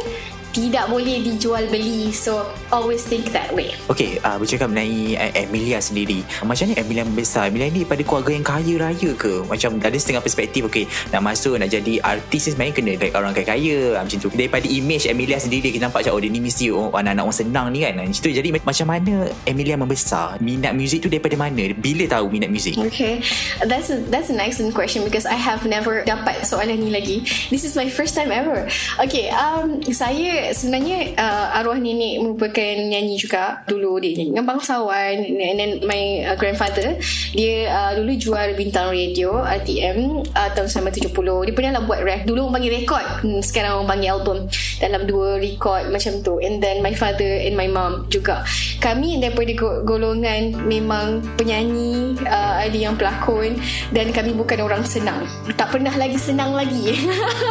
tidak 0.51 0.91
boleh 0.91 1.23
dijual 1.23 1.65
beli 1.71 2.11
so 2.13 2.45
always 2.75 3.07
think 3.07 3.31
that 3.31 3.49
way. 3.55 3.73
Okay 3.89 4.21
uh, 4.21 4.37
bercakap 4.37 4.69
mengenai 4.69 5.17
uh, 5.17 5.31
Emilia 5.47 5.79
sendiri. 5.81 6.27
Macam 6.43 6.69
ni 6.69 6.75
Emilia 6.77 7.03
membesar? 7.07 7.49
Emilia 7.49 7.73
ni 7.73 7.83
pada 7.87 8.03
keluarga 8.05 8.31
yang 8.35 8.47
kaya 8.47 8.75
raya 8.77 9.11
ke? 9.15 9.47
Macam 9.47 9.81
ada 9.81 9.97
setengah 9.97 10.23
perspektif 10.23 10.67
okay 10.67 10.85
nak 11.15 11.25
masuk 11.25 11.57
nak 11.57 11.73
jadi 11.73 12.03
artis 12.03 12.53
sebenarnya 12.53 12.75
kena 12.75 12.93
like 12.99 13.15
orang 13.15 13.33
kaya-kaya. 13.33 13.97
Uh, 13.97 14.03
macam 14.03 14.19
tu. 14.19 14.29
Daripada 14.35 14.67
image 14.69 15.09
Emilia 15.09 15.39
sendiri 15.39 15.73
kita 15.73 15.89
nampak 15.89 16.05
macam 16.05 16.19
oh 16.19 16.21
dia 16.21 16.31
ni 16.31 16.41
mesti 16.43 16.69
oh, 16.75 16.93
anak-anak 16.93 17.25
orang 17.25 17.39
senang 17.39 17.67
ni 17.73 17.79
kan? 17.87 17.93
Macam 17.97 18.13
tu. 18.13 18.31
Jadi 18.31 18.49
macam 18.53 18.87
mana 18.87 19.15
Emilia 19.49 19.75
membesar? 19.81 20.37
Minat 20.43 20.77
muzik 20.77 21.07
tu 21.07 21.09
daripada 21.09 21.35
mana? 21.39 21.73
Bila 21.73 22.05
tahu 22.11 22.29
minat 22.29 22.51
muzik 22.53 22.81
okay 22.91 23.23
that's 23.67 23.91
a, 23.91 24.03
that's 24.11 24.29
an 24.29 24.41
excellent 24.41 24.75
question 24.75 25.05
because 25.05 25.25
I 25.25 25.39
have 25.39 25.65
never 25.65 26.03
dapat 26.03 26.43
soalan 26.43 26.83
ni 26.83 26.91
lagi. 26.91 27.23
This 27.49 27.63
is 27.63 27.79
my 27.79 27.87
first 27.87 28.19
time 28.19 28.35
ever. 28.35 28.67
Okay 28.99 29.31
um, 29.31 29.79
saya 29.93 30.40
sebenarnya 30.57 31.15
uh, 31.17 31.59
arwah 31.61 31.77
nenek 31.77 32.25
merupakan 32.25 32.75
nyanyi 32.77 33.17
juga. 33.21 33.63
Dulu 33.69 34.01
dia 34.01 34.17
nyanyi 34.17 34.33
dengan 34.33 34.47
bangsawan 34.57 35.17
and 35.21 35.57
then 35.59 35.71
my 35.85 36.25
uh, 36.33 36.37
grandfather 36.37 36.97
dia 37.37 37.69
uh, 37.71 37.93
dulu 37.97 38.17
jual 38.17 38.57
bintang 38.57 38.91
radio 38.91 39.45
RTM 39.45 40.25
uh, 40.33 40.49
tahun 40.57 40.69
1970 40.69 41.47
dia 41.47 41.55
pernah 41.55 41.73
lah 41.79 41.83
buat 41.85 42.01
rap 42.03 42.23
dulu 42.25 42.49
orang 42.49 42.61
panggil 42.61 42.73
rekod. 42.83 43.05
Hmm, 43.23 43.41
sekarang 43.45 43.81
orang 43.81 43.89
panggil 43.89 44.11
album 44.17 44.39
dalam 44.81 45.05
dua 45.05 45.37
record 45.37 45.93
macam 45.93 46.25
tu. 46.25 46.41
And 46.41 46.59
then 46.59 46.81
my 46.81 46.97
father 46.97 47.29
and 47.29 47.55
my 47.55 47.69
mom 47.69 48.09
juga. 48.09 48.43
Kami 48.81 49.21
daripada 49.21 49.53
golongan 49.85 50.57
memang 50.65 51.21
penyanyi 51.37 52.17
uh, 52.25 52.65
ada 52.65 52.75
yang 52.75 52.97
pelakon 52.97 53.61
dan 53.93 54.09
kami 54.11 54.33
bukan 54.33 54.65
orang 54.65 54.83
senang. 54.83 55.29
Tak 55.55 55.77
pernah 55.77 55.93
lagi 55.93 56.17
senang 56.17 56.57
lagi. 56.57 56.97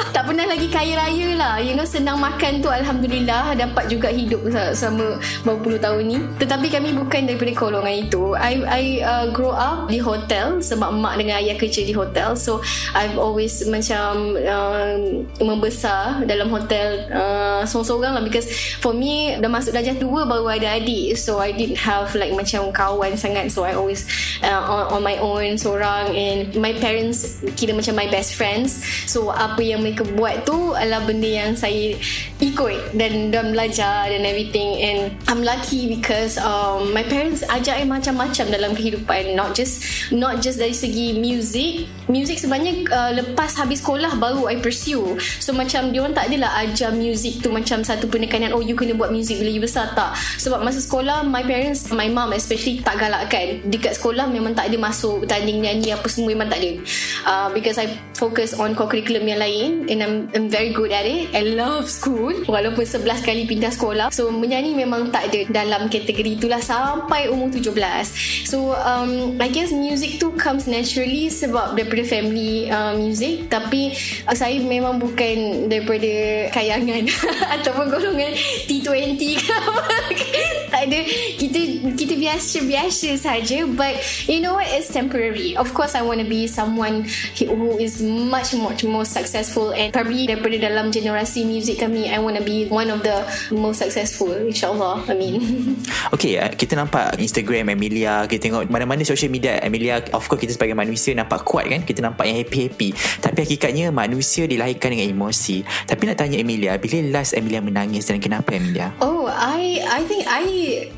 Tak 0.09 0.25
pernah 0.25 0.49
lagi 0.49 0.67
kaya 0.67 0.97
raya 0.97 1.29
lah. 1.37 1.55
You 1.61 1.77
know 1.77 1.85
senang 1.85 2.17
makan 2.17 2.65
tu 2.65 2.67
Alhamdulillah 2.67 3.53
dapat 3.55 3.87
juga 3.87 4.09
hidup 4.09 4.41
selama 4.73 5.21
beberapa 5.45 5.61
puluh 5.61 5.79
tahun 5.79 6.03
ni. 6.09 6.17
Tetapi 6.41 6.67
kami 6.67 6.89
bukan 6.97 7.29
daripada 7.29 7.51
golongan 7.53 7.95
itu. 8.09 8.33
I, 8.35 8.53
I 8.65 8.83
uh, 9.05 9.25
grow 9.29 9.53
up 9.53 9.87
di 9.87 10.01
hotel 10.01 10.59
sebab 10.59 10.97
mak 10.97 11.21
dengan 11.21 11.39
ayah 11.39 11.55
kerja 11.55 11.85
di 11.85 11.93
hotel. 11.93 12.33
So 12.33 12.59
I've 12.97 13.15
always 13.15 13.61
macam 13.69 14.33
uh, 14.39 14.97
membesar 15.39 16.25
dalam 16.25 16.49
hotel 16.49 17.05
uh, 17.13 17.18
seorang-seorang 17.67 18.11
lah. 18.15 18.23
Because 18.23 18.47
for 18.79 18.95
me 18.95 19.35
dah 19.37 19.51
masuk 19.51 19.75
darjah 19.75 19.95
dua 19.97 20.23
baru 20.23 20.47
ada 20.47 20.79
adik. 20.79 21.19
So 21.19 21.43
I 21.43 21.51
didn't 21.51 21.79
have 21.81 22.15
like 22.15 22.31
macam 22.31 22.71
kawan 22.71 23.19
sangat. 23.19 23.51
So 23.51 23.67
I 23.67 23.75
always 23.75 24.07
uh, 24.41 24.63
on, 24.63 24.99
on 24.99 25.01
my 25.03 25.19
own 25.19 25.59
seorang. 25.59 26.15
And 26.15 26.55
my 26.55 26.71
parents 26.77 27.43
kira 27.59 27.75
macam 27.75 27.99
my 27.99 28.07
best 28.07 28.39
friends. 28.39 28.79
So 29.05 29.29
apa 29.35 29.59
yang 29.59 29.83
mereka 29.83 30.07
buat 30.15 30.47
tu 30.47 30.73
adalah 30.73 31.03
benda 31.03 31.27
yang 31.27 31.51
saya 31.59 31.99
ikut 32.39 32.95
dan 32.95 33.35
dan 33.35 33.51
belajar 33.51 34.07
dan 34.07 34.23
everything. 34.23 34.79
And 34.79 34.99
I'm 35.27 35.43
lucky 35.43 35.91
because 35.91 36.39
um, 36.39 36.95
my 36.95 37.03
parents 37.03 37.43
ajak 37.43 37.83
I 37.83 37.85
macam-macam 37.85 38.45
dalam 38.47 38.71
kehidupan. 38.73 39.35
Not 39.35 39.53
just 39.59 39.83
not 40.15 40.39
just 40.39 40.57
dari 40.57 40.73
segi 40.73 41.19
music. 41.19 41.91
Music 42.09 42.41
sebenarnya 42.41 42.89
uh, 42.89 43.11
lepas 43.21 43.53
habis 43.59 43.83
sekolah 43.83 44.17
baru 44.17 44.49
I 44.49 44.57
pursue. 44.63 45.19
So 45.43 45.53
macam 45.53 45.93
dia 45.93 46.01
orang 46.01 46.15
tak 46.15 46.31
adalah 46.31 46.63
ajar 46.63 46.89
music 46.89 47.08
tu 47.39 47.49
macam 47.49 47.81
satu 47.81 48.05
penekanan 48.09 48.51
oh 48.53 48.61
you 48.61 48.75
kena 48.75 48.93
buat 48.97 49.09
music 49.13 49.39
bila 49.39 49.51
you 49.51 49.63
besar 49.63 49.93
tak. 49.93 50.17
Sebab 50.41 50.61
masa 50.61 50.83
sekolah 50.83 51.25
my 51.25 51.45
parents 51.45 51.89
my 51.93 52.09
mom 52.11 52.33
especially 52.35 52.81
tak 52.81 52.99
galakkan. 52.99 53.63
Dekat 53.67 53.97
sekolah 53.97 54.27
memang 54.27 54.53
tak 54.53 54.69
ada 54.69 54.77
masuk 54.77 55.25
tanding 55.25 55.63
nyanyi 55.63 55.95
apa 55.95 56.05
semua 56.11 56.33
memang 56.35 56.49
tak 56.49 56.59
ada. 56.61 56.71
Uh, 57.25 57.47
because 57.53 57.77
I 57.79 57.89
focus 58.19 58.51
on 58.57 58.75
co-curriculum 58.75 59.23
yang 59.23 59.39
lain 59.39 59.87
and 59.87 59.99
I'm, 60.03 60.15
I'm 60.35 60.47
very 60.51 60.75
good 60.75 60.91
at 60.91 61.07
it. 61.07 61.31
I 61.31 61.55
love 61.55 61.87
school 61.87 62.35
walaupun 62.45 62.83
11 62.83 63.23
kali 63.23 63.47
pindah 63.47 63.71
sekolah. 63.71 64.11
So 64.11 64.27
menyanyi 64.29 64.75
memang 64.75 65.09
tak 65.09 65.31
ada 65.31 65.63
dalam 65.63 65.87
kategori 65.87 66.39
itulah 66.39 66.59
sampai 66.59 67.31
umur 67.31 67.47
17 67.53 67.79
so 68.49 68.75
um, 68.75 69.37
I 69.39 69.47
guess 69.47 69.71
music 69.71 70.19
tu 70.19 70.35
comes 70.35 70.67
naturally 70.67 71.31
sebab 71.31 71.77
daripada 71.77 72.03
family 72.03 72.67
uh, 72.67 72.95
music. 72.97 73.47
Tapi 73.47 73.95
uh, 74.27 74.35
saya 74.35 74.59
memang 74.59 74.99
bukan 74.99 75.69
daripada 75.71 76.11
kayangan 76.51 76.98
ataupun 77.59 77.85
golongan 77.93 78.33
T20 78.67 79.21
ke 79.39 79.57
tak 80.69 80.81
ada. 80.89 80.99
Kita 81.39 81.59
kita 81.95 82.13
biasa-biasa 82.15 83.09
saja 83.19 83.65
but 83.67 83.95
you 84.25 84.39
know 84.39 84.55
what? 84.57 84.67
It's 84.69 84.89
temporary. 84.91 85.55
Of 85.55 85.71
course 85.73 85.93
I 85.95 86.03
want 86.05 86.21
to 86.23 86.27
be 86.27 86.45
someone 86.45 87.05
who 87.37 87.79
is 87.79 88.01
much 88.03 88.55
much 88.55 88.85
more 88.85 89.05
successful 89.05 89.71
and 89.75 89.91
probably 89.91 90.29
daripada 90.29 90.57
dalam 90.59 90.93
generasi 90.93 91.43
music 91.43 91.81
kami 91.81 92.07
I 92.09 92.19
want 92.21 92.37
to 92.37 92.45
be 92.45 92.69
one 92.69 92.89
of 92.93 93.03
the 93.03 93.25
most 93.51 93.83
successful 93.83 94.31
insyaallah. 94.33 95.07
I 95.09 95.15
mean 95.15 95.37
Okay 96.15 96.39
kita 96.55 96.79
nampak 96.79 97.19
Instagram 97.19 97.73
Amelia 97.73 98.23
kita 98.25 98.49
tengok 98.49 98.71
mana-mana 98.71 99.03
social 99.03 99.31
media. 99.31 99.59
Amelia 99.59 99.99
of 100.15 100.25
course 100.25 100.41
kita 100.41 100.55
sebagai 100.55 100.77
manusia 100.77 101.11
nampak 101.13 101.43
kuat 101.43 101.67
kan? 101.67 101.81
Kita 101.83 101.99
nampak 101.99 102.29
yang 102.29 102.37
happy-happy. 102.45 102.95
Tapi 103.19 103.37
hakikatnya 103.43 103.91
manusia 103.91 104.47
dilahirkan 104.47 104.95
dengan 104.95 105.07
emosi. 105.11 105.67
Tapi 105.85 106.01
nak 106.07 106.17
tanya 106.19 106.39
Amelia 106.39 106.78
bila 106.81 107.21
last 107.21 107.35
Amelia 107.35 107.61
menangis 107.61 108.07
dan 108.07 108.23
kenapa 108.23 108.55
Amelia 108.55 108.95
oh 109.03 109.29
I 109.29 109.83
I 109.85 110.01
think 110.07 110.25
I 110.27 110.43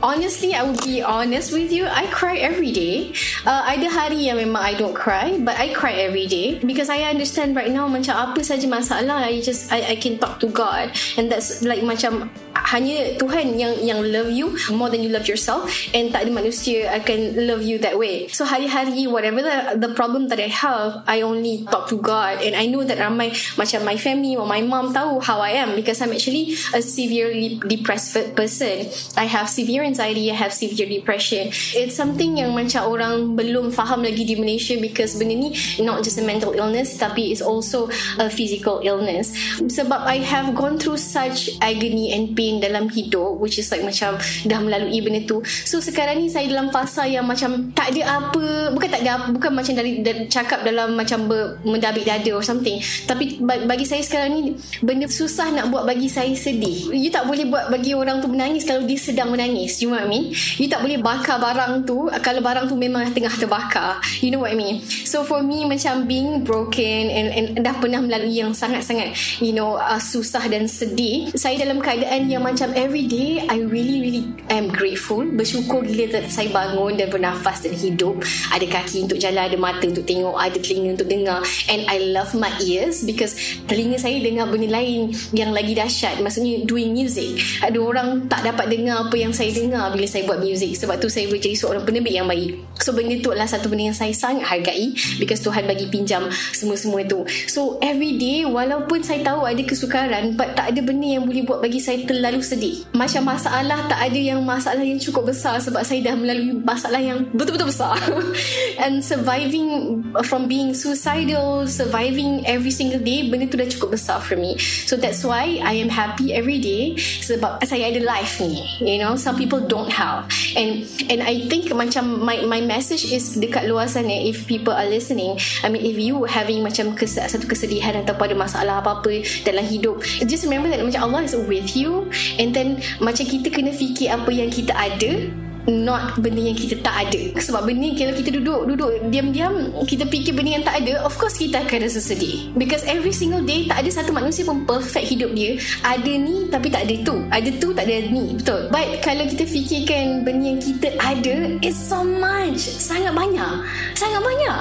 honestly 0.01 0.53
I 0.53 0.63
would 0.63 0.81
be 0.85 1.01
honest 1.01 1.51
with 1.51 1.71
you. 1.71 1.85
I 1.85 2.07
cry 2.07 2.38
every 2.38 2.71
day. 2.71 3.13
Uh, 3.45 3.63
ada 3.67 3.88
hari 3.89 4.29
yang 4.29 4.39
memang 4.39 4.61
I 4.61 4.73
don't 4.73 4.95
cry 4.95 5.38
but 5.41 5.57
I 5.59 5.73
cry 5.73 5.93
every 6.01 6.25
day. 6.25 6.57
Because 6.63 6.89
I 6.89 7.05
understand 7.09 7.55
right 7.55 7.71
now 7.71 7.85
macam 7.89 8.15
apa 8.15 8.39
saja 8.41 8.65
masalah 8.65 9.25
I 9.25 9.41
just 9.43 9.69
I, 9.69 9.93
I 9.93 9.95
can 10.00 10.17
talk 10.17 10.39
to 10.41 10.47
God. 10.50 10.93
And 11.17 11.29
that's 11.29 11.61
like 11.61 11.83
macam 11.83 12.31
hanya 12.70 13.18
Tuhan 13.18 13.58
yang 13.58 13.74
yang 13.82 14.00
love 14.06 14.30
you 14.30 14.53
more 14.72 14.89
than 14.89 15.01
you 15.01 15.10
love 15.10 15.25
yourself 15.25 15.68
and 15.96 16.13
tak 16.13 16.27
ada 16.27 16.32
manusia 16.32 16.88
akan 16.94 17.48
love 17.48 17.63
you 17.65 17.82
that 17.82 17.98
way. 17.98 18.30
So 18.30 18.46
hari-hari 18.46 19.10
whatever 19.10 19.41
the, 19.41 19.80
the 19.80 19.91
problem 19.98 20.30
that 20.30 20.38
I 20.38 20.51
have 20.51 21.01
I 21.08 21.25
only 21.25 21.65
talk 21.65 21.89
to 21.89 21.98
God 21.98 22.44
and 22.44 22.53
I 22.53 22.70
know 22.70 22.84
that 22.86 23.01
ramai 23.01 23.34
macam 23.58 23.84
my 23.84 23.98
family 23.98 24.38
or 24.38 24.46
my 24.46 24.62
mom 24.62 24.94
tahu 24.94 25.24
how 25.24 25.41
I 25.41 25.58
am 25.58 25.74
because 25.74 26.00
I'm 26.01 26.13
actually 26.13 26.53
a 26.75 26.82
severely 26.84 27.58
depressed 27.58 28.36
person. 28.36 28.91
I 29.18 29.25
have 29.25 29.50
severe 29.50 29.84
anxiety 29.84 30.30
I 30.30 30.38
have 30.38 30.53
severe 30.53 30.88
depression. 30.88 31.50
It's 31.74 31.96
something 31.98 32.38
yang 32.38 32.53
macam 32.53 32.88
orang 32.88 33.36
belum 33.39 33.72
faham 33.74 34.06
lagi 34.06 34.27
di 34.27 34.36
Malaysia 34.38 34.77
because 34.77 35.18
benda 35.18 35.36
ni 35.36 35.56
not 35.82 36.03
just 36.06 36.20
a 36.20 36.25
mental 36.25 36.53
illness 36.53 36.96
tapi 37.00 37.32
it's 37.32 37.44
also 37.44 37.89
a 38.20 38.30
physical 38.30 38.84
illness. 38.84 39.34
Sebab 39.60 40.03
I 40.03 40.22
have 40.24 40.53
gone 40.53 40.77
through 40.77 41.00
such 41.00 41.51
agony 41.63 42.12
and 42.12 42.36
pain 42.36 42.50
dalam 42.60 42.89
hidup 42.91 43.38
which 43.38 43.62
is 43.62 43.70
like 43.70 43.86
macam 43.86 44.17
dah 44.43 44.60
melalui 44.60 45.00
benda 45.00 45.24
tu. 45.24 45.39
So 45.46 45.79
sekarang 45.79 46.20
ni 46.20 46.27
saya 46.27 46.50
dalam 46.50 46.74
fasa 46.74 47.05
yang 47.05 47.29
macam 47.29 47.72
tak 47.72 47.93
ada 47.96 48.20
apa 48.20 48.74
bukan 48.74 48.89
tak 48.89 49.01
ada 49.05 49.31
bukan 49.31 49.51
macam 49.53 49.74
dari, 49.77 50.01
dari 50.01 50.25
cakap 50.27 50.65
dalam 50.65 50.98
macam 50.98 51.29
ber, 51.29 51.62
mendabik 51.63 52.03
dada 52.03 52.31
or 52.34 52.43
something. 52.43 52.81
Tapi 53.05 53.39
bagi 53.46 53.86
saya 53.86 54.01
sekarang 54.01 54.36
ni 54.36 54.41
benda 54.81 55.08
susah 55.08 55.53
nak 55.53 55.70
buat 55.70 55.86
bagi 55.86 56.10
saya 56.10 56.34
sedih. 56.34 56.91
You 56.91 57.13
tak 57.13 57.29
boleh 57.29 57.48
buat 57.48 57.70
bagi 57.70 57.93
orang 57.93 58.20
tu 58.20 58.27
menangis 58.27 58.65
kalau 58.65 58.84
dia 58.84 58.98
sedang 58.98 59.31
menangis. 59.31 59.79
You 59.79 59.93
know 59.93 60.01
what 60.01 60.08
I 60.08 60.12
mean? 60.12 60.34
You 60.58 60.67
tak 60.67 60.81
boleh 60.81 60.98
bakar 60.98 61.38
barang 61.38 61.86
tu 61.86 62.10
kalau 62.25 62.41
barang 62.41 62.65
tu 62.67 62.75
memang 62.75 63.05
tengah 63.13 63.31
terbakar. 63.38 64.01
You 64.20 64.34
know 64.34 64.41
what 64.41 64.51
I 64.51 64.58
mean? 64.58 64.81
So 65.05 65.22
for 65.22 65.46
me 65.46 65.63
macam 65.70 66.10
being 66.10 66.41
broken 66.41 67.12
and, 67.12 67.27
and 67.31 67.48
dah 67.62 67.75
pernah 67.77 68.01
melalui 68.01 68.41
yang 68.41 68.55
sangat-sangat 68.55 69.41
you 69.43 69.51
know 69.51 69.77
uh, 69.77 70.00
susah 70.01 70.48
dan 70.48 70.65
sedih 70.65 71.29
saya 71.36 71.62
dalam 71.62 71.77
keadaan 71.84 72.27
yang 72.31 72.40
macam 72.41 72.74
every 72.74 73.05
day 73.05 73.45
I 73.45 73.62
really 73.62 74.01
really 74.01 74.24
am 74.50 74.67
grateful. 74.74 75.21
Bersyukur 75.24 75.86
gila 75.86 76.10
that 76.17 76.33
saya 76.33 76.50
bangun 76.50 76.98
dan 76.98 77.13
bernafas 77.13 77.62
dan 77.62 77.77
hidup. 77.77 78.19
Ada 78.50 78.65
kaki 78.65 79.05
untuk 79.05 79.21
jalan 79.21 79.45
ada 79.45 79.57
mata 79.57 79.86
untuk 79.86 80.03
tengok 80.03 80.36
ada 80.36 80.57
telinga 80.57 80.98
untuk 80.98 81.10
dengar. 81.10 81.39
And 81.69 81.86
I 81.86 82.12
love 82.12 82.33
my 82.33 82.51
ears 82.60 83.05
because 83.05 83.38
telinga 83.69 84.01
saya 84.01 84.17
dengar 84.19 84.50
benda 84.50 84.74
lain 84.74 85.13
yang 85.31 85.53
lagi 85.53 85.77
dahsyat. 85.77 86.19
Maksudnya 86.19 86.65
doing 86.65 86.91
music. 86.91 87.38
Ada 87.62 87.77
orang 87.77 88.25
tak 88.25 88.43
dapat 88.43 88.74
dengar 88.74 89.07
apa 89.07 89.15
yang 89.15 89.31
saya 89.31 89.53
dengar 89.53 89.93
bila 89.93 90.10
saya 90.10 90.25
buat 90.25 90.41
music. 90.41 90.75
Sebab 90.81 90.98
tu 90.98 91.07
saya 91.07 91.29
boleh 91.29 91.41
jadi 91.41 91.55
seorang 91.55 91.86
penerbit 91.86 92.13
yang 92.17 92.25
baik. 92.25 92.57
So 92.81 92.98
benda 92.98 93.13
tu 93.21 93.29
adalah 93.29 93.45
satu 93.45 93.69
benda 93.69 93.93
yang 93.93 93.98
saya 93.98 94.12
sangat 94.17 94.50
hargai 94.50 94.98
because 95.21 95.41
Tuhan 95.45 95.69
bagi 95.69 95.86
pinjam 95.91 96.25
semua-semua 96.55 97.05
itu 97.05 97.21
so 97.45 97.77
every 97.83 98.17
day 98.17 98.41
walaupun 98.48 99.05
saya 99.05 99.21
tahu 99.21 99.45
ada 99.45 99.62
kesukaran 99.62 100.33
but 100.33 100.57
tak 100.57 100.74
ada 100.74 100.81
benda 100.81 101.05
yang 101.05 101.24
boleh 101.27 101.45
buat 101.45 101.60
bagi 101.62 101.77
saya 101.77 102.01
terlalu 102.31 102.47
sedih. 102.47 102.77
Macam 102.95 103.27
masalah 103.27 103.91
tak 103.91 104.00
ada 104.00 104.15
yang 104.15 104.39
masalah 104.39 104.79
yang 104.79 104.96
cukup 104.96 105.27
besar 105.27 105.59
sebab 105.59 105.83
saya 105.83 106.00
dah 106.00 106.15
melalui 106.15 106.55
masalah 106.63 107.03
yang 107.03 107.27
betul-betul 107.35 107.67
besar. 107.67 108.00
And 108.83 109.03
surviving 109.03 110.00
from 110.24 110.48
being 110.48 110.72
suicidal 110.72 111.67
surviving 111.67 112.48
every 112.48 112.72
single 112.72 113.03
day 113.03 113.27
benda 113.27 113.51
tu 113.51 113.59
dah 113.59 113.67
cukup 113.67 114.00
besar 114.00 114.24
for 114.24 114.39
me. 114.39 114.55
So 114.87 114.96
that's 114.96 115.27
why 115.27 115.59
I 115.59 115.75
am 115.83 115.91
happy 115.91 116.31
every 116.31 116.63
day 116.63 116.96
sebab 116.98 117.59
saya 117.67 117.91
ada 117.91 118.00
life 118.00 118.39
ni 118.39 118.63
you 118.79 119.03
know. 119.03 119.20
Some 119.20 119.35
people 119.35 119.59
don't 119.59 119.91
have. 119.91 120.31
And 120.55 120.87
and 121.11 121.20
I 121.20 121.51
think 121.51 121.67
macam 121.75 122.24
my 122.24 122.48
my 122.48 122.63
message 122.63 123.11
is 123.11 123.35
dekat 123.35 123.67
luar 123.67 123.91
sana 123.91 124.15
if 124.24 124.48
people 124.48 124.72
are 124.72 124.87
listening 124.87 125.35
I 125.61 125.67
mean 125.67 125.83
if 125.83 126.00
you 126.00 126.24
having 126.24 126.63
macam 126.63 126.96
kes, 126.96 127.20
satu 127.20 127.44
kesedihan 127.44 128.00
atau 128.00 128.15
ada 128.22 128.37
masalah 128.37 128.79
apa-apa 128.79 129.25
dalam 129.44 129.65
hidup 129.65 130.00
just 130.29 130.46
remember 130.46 130.70
that 130.70 130.79
macam 130.85 131.09
Allah 131.09 131.25
is 131.25 131.33
with 131.33 131.74
you 131.74 132.05
and 132.40 132.51
then 132.53 132.81
macam 133.00 133.25
kita 133.27 133.48
kena 133.51 133.72
fikir 133.74 134.12
apa 134.12 134.31
yang 134.31 134.50
kita 134.51 134.74
ada 134.75 135.29
not 135.70 136.18
benda 136.18 136.42
yang 136.42 136.57
kita 136.57 136.79
tak 136.81 137.10
ada. 137.10 137.38
Sebab 137.38 137.70
benda 137.70 137.94
kalau 137.94 138.14
kita 138.18 138.29
duduk 138.34 138.62
duduk 138.74 138.92
diam-diam 139.14 139.70
kita 139.86 140.07
fikir 140.10 140.34
benda 140.34 140.57
yang 140.57 140.66
tak 140.66 140.81
ada 140.81 141.05
of 141.05 141.14
course 141.22 141.38
kita 141.38 141.62
akan 141.62 141.86
rasa 141.86 142.01
sedih. 142.01 142.50
Because 142.57 142.81
every 142.88 143.14
single 143.14 143.44
day 143.44 143.70
tak 143.70 143.86
ada 143.86 143.90
satu 143.92 144.12
manusia 144.16 144.42
pun 144.48 144.66
perfect 144.66 145.05
hidup 145.05 145.31
dia. 145.38 145.57
Ada 145.86 146.12
ni 146.18 146.50
tapi 146.50 146.74
tak 146.74 146.90
ada 146.90 146.96
tu. 147.05 147.16
Ada 147.29 147.50
tu 147.62 147.68
tak 147.75 147.86
ada 147.86 147.98
ni. 148.10 148.34
Betul. 148.38 148.62
But 148.74 148.88
kalau 149.05 149.25
kita 149.29 149.46
fikirkan 149.46 150.25
benda 150.25 150.55
yang 150.55 150.62
kita 150.62 150.98
ada 150.98 151.36
is 151.62 151.77
so 151.77 152.01
much. 152.01 152.62
Sangat 152.62 153.14
banyak. 153.14 153.53
Sangat 153.94 154.22
banyak 154.24 154.60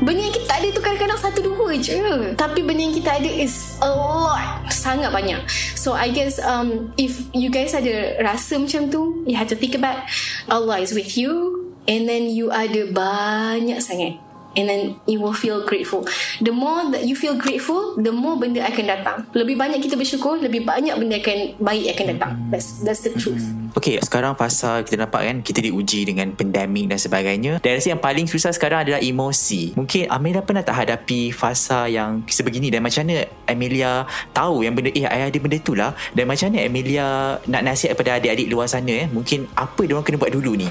benda 0.00 0.20
yang 0.24 0.34
kita 0.34 0.52
ada 0.52 0.68
tu 0.72 0.80
kadang-kadang 0.80 1.20
satu 1.20 1.40
dua 1.44 1.76
je. 1.76 2.00
Tapi 2.36 2.60
benda 2.64 2.82
yang 2.84 2.96
kita 2.96 3.10
ada 3.20 3.30
is 3.30 3.76
a 3.84 3.88
lot. 3.88 4.64
Sangat 4.72 5.12
banyak. 5.12 5.40
So 5.76 5.92
I 5.92 6.08
guess 6.12 6.40
um, 6.40 6.92
if 6.96 7.20
you 7.36 7.52
guys 7.52 7.76
ada 7.76 8.20
rasa 8.24 8.56
macam 8.56 8.88
tu 8.88 9.22
you 9.28 9.36
have 9.36 9.48
to 9.52 9.56
think 9.56 9.76
about 9.76 10.04
Allah 10.48 10.80
is 10.80 10.96
with 10.96 11.16
you 11.20 11.60
and 11.84 12.08
then 12.08 12.28
you 12.32 12.48
ada 12.52 12.88
banyak 12.88 13.80
sangat 13.80 14.29
and 14.58 14.66
then 14.66 14.96
you 15.06 15.22
will 15.22 15.36
feel 15.36 15.62
grateful 15.66 16.02
the 16.42 16.52
more 16.52 16.86
that 16.90 17.06
you 17.06 17.14
feel 17.14 17.36
grateful 17.38 17.94
the 18.00 18.10
more 18.10 18.34
benda 18.38 18.62
akan 18.66 18.84
datang 18.86 19.18
lebih 19.36 19.54
banyak 19.58 19.78
kita 19.82 19.94
bersyukur 19.94 20.38
lebih 20.38 20.66
banyak 20.66 20.94
benda 20.98 21.18
akan 21.18 21.38
baik 21.60 21.94
akan 21.94 22.06
datang 22.16 22.32
that's 22.50 22.82
that's 22.82 23.02
the 23.06 23.12
truth 23.18 23.44
Okay, 23.70 24.02
sekarang 24.02 24.34
pasal 24.34 24.82
kita 24.82 24.98
nampak 24.98 25.22
kan 25.22 25.36
kita 25.46 25.62
diuji 25.62 26.02
dengan 26.02 26.34
pandemik 26.34 26.90
dan 26.90 26.98
sebagainya. 26.98 27.52
Dan 27.62 27.78
rasa 27.78 27.94
yang 27.94 28.02
paling 28.02 28.26
susah 28.26 28.50
sekarang 28.50 28.82
adalah 28.82 28.98
emosi. 28.98 29.78
Mungkin 29.78 30.10
Amelia 30.10 30.42
pernah 30.42 30.66
tak 30.66 30.74
hadapi 30.82 31.30
fasa 31.30 31.86
yang 31.86 32.26
sebegini 32.26 32.66
dan 32.74 32.82
macam 32.82 33.06
mana 33.06 33.30
Amelia 33.46 34.10
tahu 34.34 34.66
yang 34.66 34.74
benda 34.74 34.90
eh 34.90 35.06
ayah 35.06 35.30
ada 35.30 35.38
benda 35.38 35.58
tu 35.62 35.78
lah. 35.78 35.94
Dan 36.10 36.26
macam 36.26 36.50
mana 36.50 36.66
Amelia 36.66 37.38
nak 37.46 37.62
nasihat 37.62 37.94
kepada 37.94 38.18
adik-adik 38.18 38.50
luar 38.50 38.66
sana 38.66 38.90
eh. 38.90 39.06
Mungkin 39.06 39.46
apa 39.54 39.86
dia 39.86 39.94
orang 39.94 40.06
kena 40.06 40.18
buat 40.18 40.34
dulu 40.34 40.58
ni? 40.58 40.66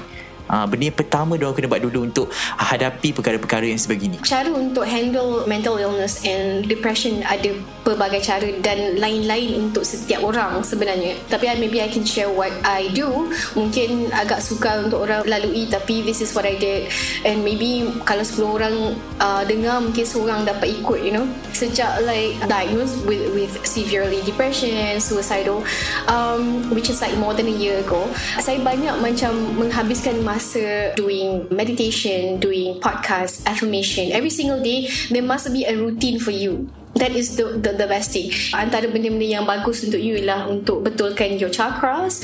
Uh, 0.48 0.64
benda 0.64 0.88
yang 0.88 0.98
pertama 0.98 1.36
dia 1.36 1.44
orang 1.46 1.56
kena 1.58 1.68
buat 1.68 1.82
dulu 1.82 2.00
untuk 2.06 2.26
hadapi 2.58 3.12
perkara-perkara 3.14 3.66
yang 3.68 3.80
sebegini. 3.80 4.16
Cara 4.24 4.50
untuk 4.50 4.86
handle 4.86 5.44
mental 5.44 5.76
illness 5.76 6.22
and 6.24 6.66
depression 6.66 7.20
ada 7.26 7.52
pelbagai 7.82 8.22
cara 8.24 8.48
dan 8.62 8.96
lain-lain 8.96 9.70
untuk 9.70 9.82
setiap 9.82 10.24
orang 10.24 10.62
sebenarnya. 10.64 11.16
Tapi 11.28 11.50
maybe 11.58 11.82
I 11.82 11.90
can 11.90 12.06
share 12.06 12.30
what 12.30 12.52
I 12.62 12.90
do. 12.94 13.30
Mungkin 13.58 14.14
agak 14.14 14.40
suka 14.40 14.86
untuk 14.86 15.04
orang 15.06 15.26
lalui 15.26 15.66
tapi 15.66 16.02
this 16.06 16.22
is 16.22 16.30
what 16.32 16.46
I 16.46 16.56
did. 16.56 16.90
And 17.26 17.42
maybe 17.42 17.90
kalau 18.06 18.22
10 18.22 18.56
orang 18.56 18.74
uh, 19.18 19.42
dengar 19.46 19.82
mungkin 19.82 20.04
seorang 20.06 20.46
dapat 20.46 20.80
ikut 20.80 20.98
you 21.02 21.12
know. 21.14 21.26
Sejak 21.60 22.00
like 22.08 22.40
diagnosed 22.48 23.04
with 23.04 23.36
with 23.36 23.52
severely 23.68 24.24
depression, 24.24 24.96
suicidal 24.96 25.60
um, 26.08 26.72
which 26.72 26.88
is 26.88 27.04
like 27.04 27.12
more 27.20 27.36
than 27.36 27.52
a 27.52 27.56
year 27.60 27.84
ago. 27.84 28.08
Saya 28.40 28.64
banyak 28.64 28.96
macam 29.04 29.60
menghabiskan 29.60 30.24
masa 30.24 30.96
doing 30.96 31.44
meditation, 31.52 32.40
doing 32.40 32.80
podcast, 32.80 33.44
affirmation, 33.44 34.08
every 34.16 34.32
single 34.32 34.64
day, 34.64 34.88
there 35.12 35.20
must 35.20 35.52
be 35.52 35.68
a 35.68 35.76
routine 35.76 36.16
for 36.16 36.32
you 36.32 36.72
that 37.00 37.16
is 37.16 37.34
the, 37.40 37.56
the 37.56 37.72
the 37.74 37.88
best 37.88 38.12
thing. 38.12 38.28
Antara 38.52 38.86
benda-benda 38.86 39.24
yang 39.24 39.44
bagus 39.48 39.82
untuk 39.82 39.98
you 39.98 40.20
ialah 40.20 40.46
untuk 40.52 40.84
betulkan 40.84 41.40
your 41.40 41.48
chakras 41.48 42.20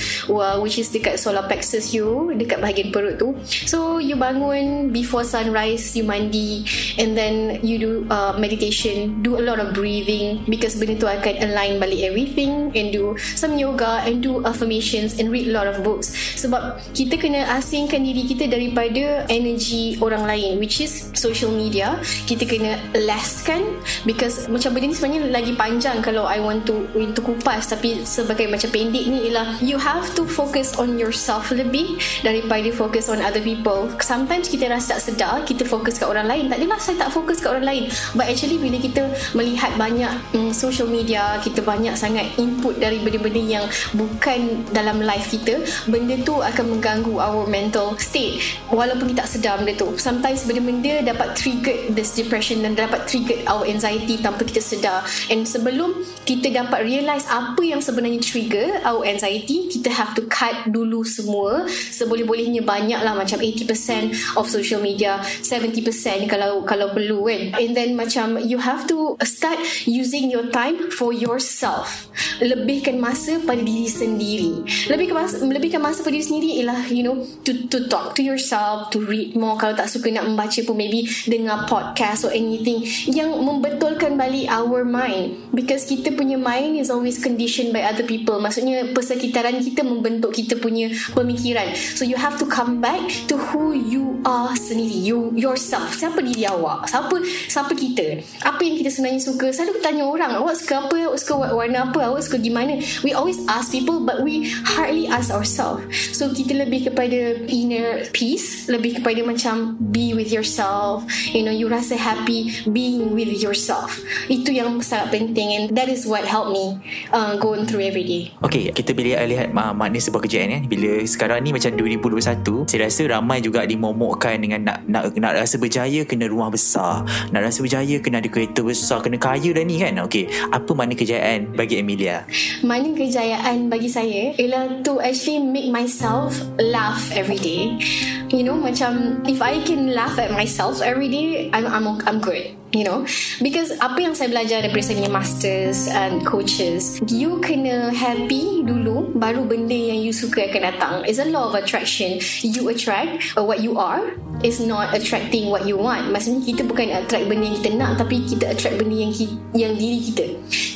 which 0.61 0.77
is 0.77 0.93
dekat 0.93 1.17
solar 1.17 1.49
plexus 1.49 1.97
you 1.97 2.31
dekat 2.37 2.61
bahagian 2.61 2.93
perut 2.93 3.17
tu. 3.17 3.33
So 3.65 3.99
you 3.99 4.15
bangun 4.21 4.93
before 4.93 5.25
sunrise 5.25 5.97
you 5.97 6.05
mandi 6.05 6.69
and 7.01 7.17
then 7.17 7.65
you 7.65 7.81
do 7.81 7.93
uh, 8.13 8.37
meditation 8.37 9.25
do 9.25 9.41
a 9.41 9.43
lot 9.43 9.59
of 9.59 9.73
breathing 9.73 10.45
because 10.47 10.77
benda 10.77 11.01
tu 11.01 11.09
akan 11.09 11.41
align 11.41 11.81
balik 11.81 12.05
everything 12.05 12.71
and 12.77 12.93
do 12.93 13.17
some 13.35 13.57
yoga 13.57 14.05
and 14.05 14.21
do 14.21 14.45
affirmations 14.45 15.17
and 15.17 15.33
read 15.33 15.49
a 15.49 15.55
lot 15.57 15.67
of 15.67 15.81
books. 15.81 16.13
Sebab 16.37 16.79
kita 16.93 17.17
kena 17.17 17.49
asingkan 17.57 18.05
diri 18.05 18.29
kita 18.29 18.51
daripada 18.51 19.25
energy 19.33 19.97
orang 20.05 20.29
lain 20.29 20.61
which 20.61 20.85
is 20.85 21.09
social 21.17 21.49
media. 21.49 21.97
Kita 22.27 22.45
kena 22.45 22.77
lesskan 22.93 23.63
because 24.05 24.51
macam 24.51 24.66
benda 24.73 24.91
ni 24.91 24.97
sebenarnya 24.97 25.21
lagi 25.31 25.53
panjang 25.55 25.99
kalau 26.01 26.25
I 26.27 26.39
want 26.43 26.67
to 26.71 26.87
untuk 26.97 27.35
kupas. 27.35 27.71
Tapi 27.71 28.03
sebagai 28.07 28.49
macam 28.51 28.71
pendek 28.71 29.05
ni 29.07 29.31
ialah 29.31 29.59
you 29.61 29.77
have 29.77 30.09
to 30.17 30.25
focus 30.25 30.75
on 30.81 30.97
yourself 30.97 31.53
lebih 31.53 31.99
daripada 32.25 32.69
focus 32.73 33.13
on 33.13 33.21
other 33.21 33.43
people. 33.43 33.91
Sometimes 34.01 34.49
kita 34.49 34.71
rasa 34.71 34.97
tak 34.97 35.01
sedar 35.03 35.35
kita 35.45 35.69
fokus 35.69 36.01
kat 36.01 36.09
orang 36.09 36.31
lain. 36.31 36.49
Tak 36.49 36.59
adalah 36.63 36.79
saya 36.81 36.97
tak 37.07 37.11
fokus 37.13 37.39
kat 37.39 37.53
orang 37.53 37.67
lain. 37.67 37.85
But 38.17 38.31
actually 38.31 38.57
bila 38.57 38.79
kita 38.81 39.03
melihat 39.37 39.75
banyak 39.77 40.13
um, 40.39 40.51
social 40.51 40.89
media 40.89 41.37
kita 41.43 41.61
banyak 41.61 41.93
sangat 41.99 42.31
input 42.41 42.79
dari 42.79 43.03
benda-benda 43.03 43.43
yang 43.43 43.65
bukan 43.93 44.65
dalam 44.73 45.03
life 45.03 45.29
kita 45.29 45.61
benda 45.91 46.17
tu 46.25 46.41
akan 46.41 46.79
mengganggu 46.79 47.15
our 47.19 47.45
mental 47.47 47.99
state. 47.99 48.41
Walaupun 48.71 49.13
kita 49.13 49.27
tak 49.27 49.31
sedar 49.33 49.55
benda 49.59 49.75
tu. 49.75 49.97
Sometimes 49.97 50.45
benda-benda 50.45 51.03
dapat 51.03 51.35
trigger 51.35 51.91
this 51.93 52.15
depression 52.15 52.63
dan 52.63 52.77
dapat 52.77 53.09
trigger 53.09 53.43
our 53.49 53.65
anxiety 53.67 54.21
tanpa 54.21 54.45
kita 54.45 54.56
sedar. 54.61 55.07
And 55.33 55.47
sebelum 55.47 56.05
kita 56.27 56.53
dapat 56.53 56.87
realise 56.87 57.27
apa 57.31 57.63
yang 57.63 57.81
sebenarnya 57.81 58.21
trigger 58.23 58.83
our 58.83 59.07
anxiety 59.07 59.71
kita 59.71 59.91
have 59.93 60.13
to 60.19 60.25
cut 60.27 60.69
dulu 60.69 61.03
semua. 61.07 61.67
Seboleh-bolehnya 61.69 62.63
banyak 62.63 63.01
lah 63.01 63.15
macam 63.15 63.39
80% 63.41 64.37
of 64.37 64.49
social 64.49 64.83
media 64.83 65.21
70% 65.43 66.27
kalau 66.27 66.63
kalau 66.67 66.93
perlu 66.93 67.27
kan? 67.29 67.57
And 67.59 67.73
then 67.77 67.95
macam 67.95 68.41
you 68.43 68.59
have 68.61 68.89
to 68.91 69.17
start 69.23 69.59
using 69.87 70.29
your 70.29 70.49
time 70.51 70.91
for 70.93 71.13
yourself. 71.13 72.09
Lebihkan 72.41 72.99
masa 73.01 73.41
pada 73.45 73.61
diri 73.61 73.89
sendiri. 73.89 74.65
Lebihkan 74.89 75.17
masa, 75.17 75.35
lebihkan 75.43 75.81
masa 75.83 76.01
pada 76.03 76.15
diri 76.15 76.27
sendiri 76.27 76.51
ialah 76.63 76.81
you 76.91 77.05
know 77.05 77.23
to 77.45 77.69
to 77.69 77.87
talk 77.87 78.17
to 78.17 78.23
yourself 78.25 78.89
to 78.93 79.03
read 79.05 79.37
more. 79.39 79.57
Kalau 79.61 79.77
tak 79.77 79.89
suka 79.91 80.11
nak 80.13 80.27
membaca 80.27 80.61
pun 80.65 80.77
maybe 80.77 81.09
dengar 81.29 81.69
podcast 81.69 82.27
or 82.27 82.33
anything 82.33 82.83
yang 83.07 83.33
membetulkan 83.41 84.17
balik 84.17 84.46
our 84.49 84.83
mind. 84.87 85.39
Because 85.53 85.87
kita 85.87 86.15
punya 86.15 86.41
mind 86.41 86.79
is 86.81 86.89
always 86.89 87.21
conditioned 87.21 87.73
by 87.73 87.85
other 87.85 88.05
people. 88.05 88.39
Maksudnya 88.41 88.91
persekitaran 88.93 89.63
kita 89.63 89.85
membentuk 89.87 90.35
kita 90.35 90.59
punya 90.59 90.91
pemikiran. 91.13 91.75
So 91.95 92.03
you 92.03 92.19
have 92.19 92.39
to 92.43 92.47
come 92.47 92.81
back 92.81 93.03
to 93.31 93.37
who 93.37 93.75
you 93.77 94.21
are 94.25 94.55
sendiri. 94.57 94.97
You 95.07 95.33
yourself. 95.37 95.95
Siapa 95.97 96.23
diri 96.23 96.47
awak? 96.47 96.89
Siapa 96.91 97.17
siapa 97.47 97.73
kita? 97.75 98.25
Apa 98.43 98.61
yang 98.63 98.77
kita 98.81 98.91
sebenarnya 98.91 99.23
suka? 99.23 99.53
Selalu 99.53 99.81
tanya 99.81 100.05
orang 100.07 100.33
awak 100.39 100.57
suka 100.59 100.89
apa? 100.89 100.97
Awak 101.13 101.19
suka 101.21 101.35
warna 101.55 101.79
apa? 101.91 101.99
Awak 102.13 102.23
suka 102.27 102.37
gimana? 102.41 102.81
We 103.05 103.13
always 103.13 103.41
ask 103.47 103.71
people 103.71 104.03
but 104.03 104.23
we 104.23 104.51
hardly 104.65 105.07
ask 105.07 105.31
ourselves. 105.31 105.85
So 106.13 106.31
kita 106.33 106.57
lebih 106.57 106.91
kepada 106.93 107.47
inner 107.47 108.09
peace. 108.11 108.67
Lebih 108.67 109.01
kepada 109.03 109.21
macam 109.23 109.79
be 109.79 110.13
with 110.13 110.33
yourself. 110.33 111.07
You 111.33 111.47
know 111.47 111.55
you 111.55 111.71
rasa 111.71 111.97
happy 111.97 112.53
being 112.71 113.15
with 113.15 113.31
yourself 113.41 114.01
itu 114.37 114.51
yang 114.53 114.77
sangat 114.85 115.17
penting 115.17 115.49
and 115.57 115.65
that 115.73 115.89
is 115.89 116.05
what 116.05 116.23
help 116.29 116.53
me 116.53 116.77
uh, 117.17 117.41
going 117.41 117.65
through 117.65 117.81
every 117.81 118.05
day. 118.05 118.23
Okay 118.45 118.69
kita 118.71 118.93
bila 118.93 119.25
lihat 119.25 119.57
uh, 119.57 119.73
makna 119.73 119.97
sebuah 119.97 120.29
kejayaan 120.29 120.61
kan 120.61 120.63
bila 120.69 121.01
sekarang 121.09 121.41
ni 121.41 121.51
macam 121.57 121.73
2021 121.73 122.69
saya 122.69 122.81
rasa 122.85 123.03
ramai 123.09 123.41
juga 123.41 123.65
dimomokkan 123.65 124.37
dengan 124.37 124.61
nak 124.61 124.79
nak 124.85 125.17
nak 125.17 125.33
rasa 125.41 125.57
berjaya 125.57 126.05
kena 126.05 126.29
rumah 126.29 126.53
besar 126.53 127.09
nak 127.33 127.41
rasa 127.41 127.65
berjaya 127.65 127.97
kena 128.05 128.21
ada 128.21 128.29
kereta 128.29 128.61
besar 128.61 129.01
kena 129.01 129.17
kaya 129.17 129.57
dah 129.57 129.65
ni 129.65 129.81
kan? 129.81 129.97
Okay 130.05 130.29
apa 130.53 130.71
makna 130.77 130.93
kejayaan 130.93 131.57
bagi 131.57 131.81
Emilia? 131.81 132.29
Makna 132.61 132.93
kejayaan 132.93 133.73
bagi 133.73 133.89
saya 133.89 134.37
ialah 134.37 134.85
to 134.85 135.01
actually 135.01 135.41
make 135.41 135.73
myself 135.73 136.37
laugh 136.61 137.09
every 137.17 137.41
day. 137.41 137.81
You 138.29 138.43
know 138.43 138.59
macam 138.59 139.23
if 139.25 139.39
I 139.39 139.63
can 139.63 139.95
laugh 139.95 140.19
at 140.19 140.35
myself 140.35 140.83
every 140.83 141.09
day 141.09 141.49
I'm 141.55 141.65
I'm 141.65 141.87
I'm 142.05 142.19
good 142.19 142.57
you 142.75 142.85
know? 142.85 143.07
Because 143.39 143.73
apa 143.79 143.99
yang 144.01 144.16
saya 144.17 144.33
belajar 144.33 144.65
daripada 144.65 144.81
saya 144.81 144.97
punya 144.97 145.13
masters 145.13 145.93
and 145.93 146.25
coaches. 146.25 146.97
You 147.05 147.37
kena 147.45 147.93
happy 147.93 148.65
dulu 148.65 149.13
baru 149.13 149.45
benda 149.45 149.77
yang 149.77 150.01
you 150.01 150.09
suka 150.09 150.49
akan 150.49 150.73
datang. 150.73 150.95
It's 151.05 151.21
a 151.21 151.29
law 151.29 151.53
of 151.53 151.55
attraction. 151.55 152.25
You 152.41 152.73
attract 152.73 153.37
what 153.37 153.61
you 153.61 153.77
are 153.77 154.17
is 154.41 154.57
not 154.65 154.97
attracting 154.97 155.53
what 155.53 155.69
you 155.69 155.77
want. 155.77 156.09
Maksudnya 156.17 156.49
kita 156.49 156.65
bukan 156.65 156.97
attract 156.97 157.29
benda 157.29 157.45
yang 157.45 157.57
kita 157.61 157.71
nak 157.77 158.01
tapi 158.01 158.25
kita 158.25 158.57
attract 158.57 158.81
benda 158.81 158.97
yang 158.97 159.13
yang 159.53 159.77
diri 159.77 160.01
kita. 160.01 160.25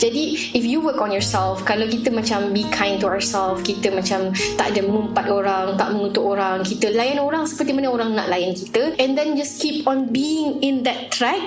Jadi 0.04 0.52
if 0.52 0.68
you 0.68 0.84
work 0.84 1.00
on 1.00 1.08
yourself 1.08 1.64
kalau 1.64 1.88
kita 1.88 2.12
macam 2.12 2.52
be 2.52 2.68
kind 2.68 3.00
to 3.00 3.08
ourselves 3.08 3.64
kita 3.64 3.88
macam 3.88 4.36
tak 4.60 4.76
ada 4.76 4.84
mengumpat 4.84 5.32
orang 5.32 5.80
tak 5.80 5.88
mengutuk 5.96 6.24
orang 6.28 6.60
kita 6.60 6.92
layan 6.92 7.24
orang 7.24 7.48
seperti 7.48 7.72
mana 7.72 7.88
orang 7.88 8.12
nak 8.12 8.28
layan 8.28 8.52
kita 8.52 8.92
and 9.00 9.16
then 9.16 9.32
just 9.32 9.56
keep 9.64 9.88
on 9.88 10.12
being 10.12 10.60
in 10.60 10.84
that 10.84 11.08
track 11.08 11.40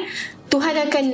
Tuhan 0.53 0.77
akan 0.89 1.05